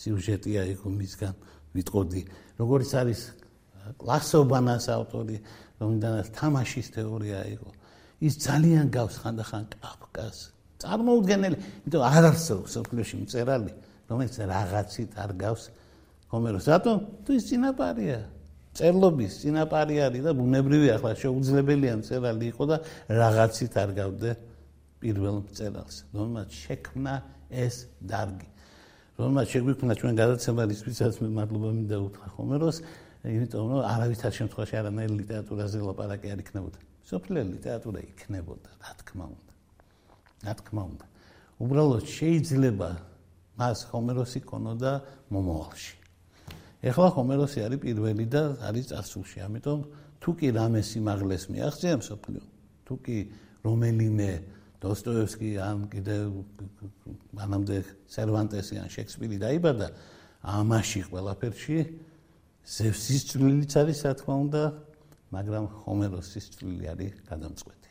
სიუჟეტია 0.00 0.62
იყო 0.74 0.88
მისგან 0.98 1.34
ვიტყოდი 1.76 2.22
როგორიც 2.58 2.90
არის 3.02 3.20
კლასობანას 4.02 4.86
ავტორი 4.96 5.36
რომდანაც 5.82 6.26
თამაშის 6.38 6.86
თეორია 6.98 7.40
იყო 7.54 7.70
ის 8.26 8.34
ძალიან 8.42 8.90
გავს 8.90 9.14
ხანდახან 9.22 9.64
კაფკას 9.78 10.38
წარმოუდგენელი, 10.82 11.56
იმიტომ 11.86 12.02
არ 12.02 12.24
არსებობს 12.32 12.70
სოფლიოში 12.76 13.16
მწერალი, 13.22 13.72
რომელიც 14.10 14.34
რაღაცით 14.52 15.12
არ 15.22 15.30
გავს 15.38 15.62
ჰომეროს. 16.32 16.64
რატომ? 16.68 16.96
თუ 17.24 17.30
ის 17.38 17.44
წინაპარია. 17.48 18.20
წერლობის 18.72 19.32
წინაპარი 19.44 19.96
არის 20.00 20.22
და 20.24 20.32
ბუნებრივი 20.32 20.88
ახლა 20.96 21.12
შეუძლებელია 21.20 21.94
მწერალი 22.00 22.44
იყო 22.52 22.64
და 22.72 22.76
რაღაცით 23.12 23.74
არ 23.76 23.90
გავდე 24.00 24.30
პირველ 25.02 25.36
მწერალს, 25.44 25.96
რომელმაც 26.08 26.48
შექმნა 26.56 27.14
ეს 27.52 27.74
დარგი. 28.00 28.48
რომელმაც 29.20 29.46
შეგვიქმნა 29.52 29.92
ჩვენ 30.00 30.14
გადაცემა 30.16 30.62
ისვისაც 30.72 31.14
მე 31.20 31.28
მადლობა 31.36 31.68
მინდა 31.76 31.96
უთხრა 32.00 32.28
ჰომეროს, 32.32 32.76
იმიტომ 33.28 33.64
რომ 33.70 33.80
არავითარ 33.92 34.32
შემთხვევაში 34.40 34.74
არანაირი 34.80 35.14
ლიტერატურაზე 35.20 35.78
ლაპარაკი 35.84 36.26
არ 36.32 36.38
იქნებოდა. 36.42 36.78
სოფლიო 37.12 37.42
ლიტერატურა 37.54 38.00
იქნებოდა, 38.08 38.68
რა 38.80 38.92
თქმა 39.04 39.24
უნდა. 39.36 39.51
რა 40.44 40.52
თქმა 40.58 40.82
უნდა. 40.92 41.06
უბრალოდ 41.62 42.04
შეიძლება 42.06 42.90
მას 43.58 43.78
ჰომეროსი 43.90 44.40
ქონოდა 44.42 44.92
მომავალში. 45.30 45.94
ეხლა 46.82 47.08
ჰომეროსი 47.14 47.58
არის 47.66 47.80
პირველი 47.82 48.26
და 48.26 48.42
არის 48.66 48.84
წარსულში, 48.90 49.38
ამიტომ 49.46 49.78
თუ 50.22 50.30
კი 50.38 50.48
რამე 50.58 50.80
სიმაღლეს 50.82 51.44
მიაღწია 51.52 51.94
მსოფლიო, 52.02 52.42
თუ 52.86 52.94
კი 53.06 53.18
რომელიმე 53.62 54.30
დოსტოევსკი 54.82 55.50
ან 55.62 55.86
კიდე 55.92 56.16
მანამდე 57.38 57.76
სერვანტესი 58.10 58.80
ან 58.82 58.88
შექსპირი 58.90 59.38
დაიბადა 59.38 59.88
ამაში 60.42 61.02
ყველაფერში 61.06 61.78
ზევსის 62.66 63.22
წვლილიც 63.30 63.72
არის 63.78 64.02
რა 64.06 64.12
თქმა 64.18 64.34
უნდა 64.46 64.62
მაგრამ 65.38 65.64
ჰომეროსის 65.86 66.46
წვლილი 66.56 66.90
არის 66.94 67.14
გადამწყვეტი 67.30 67.81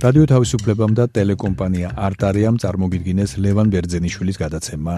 რადიო 0.00 0.26
თავისუფლებამ 0.30 0.92
და 0.96 1.04
ტელეკომპანია 1.12 1.88
არტარიამ 2.06 2.56
წარმოგიდგინეს 2.62 3.34
ლევან 3.44 3.72
ბერძენიშვილის 3.74 4.38
გადაცემა 4.40 4.94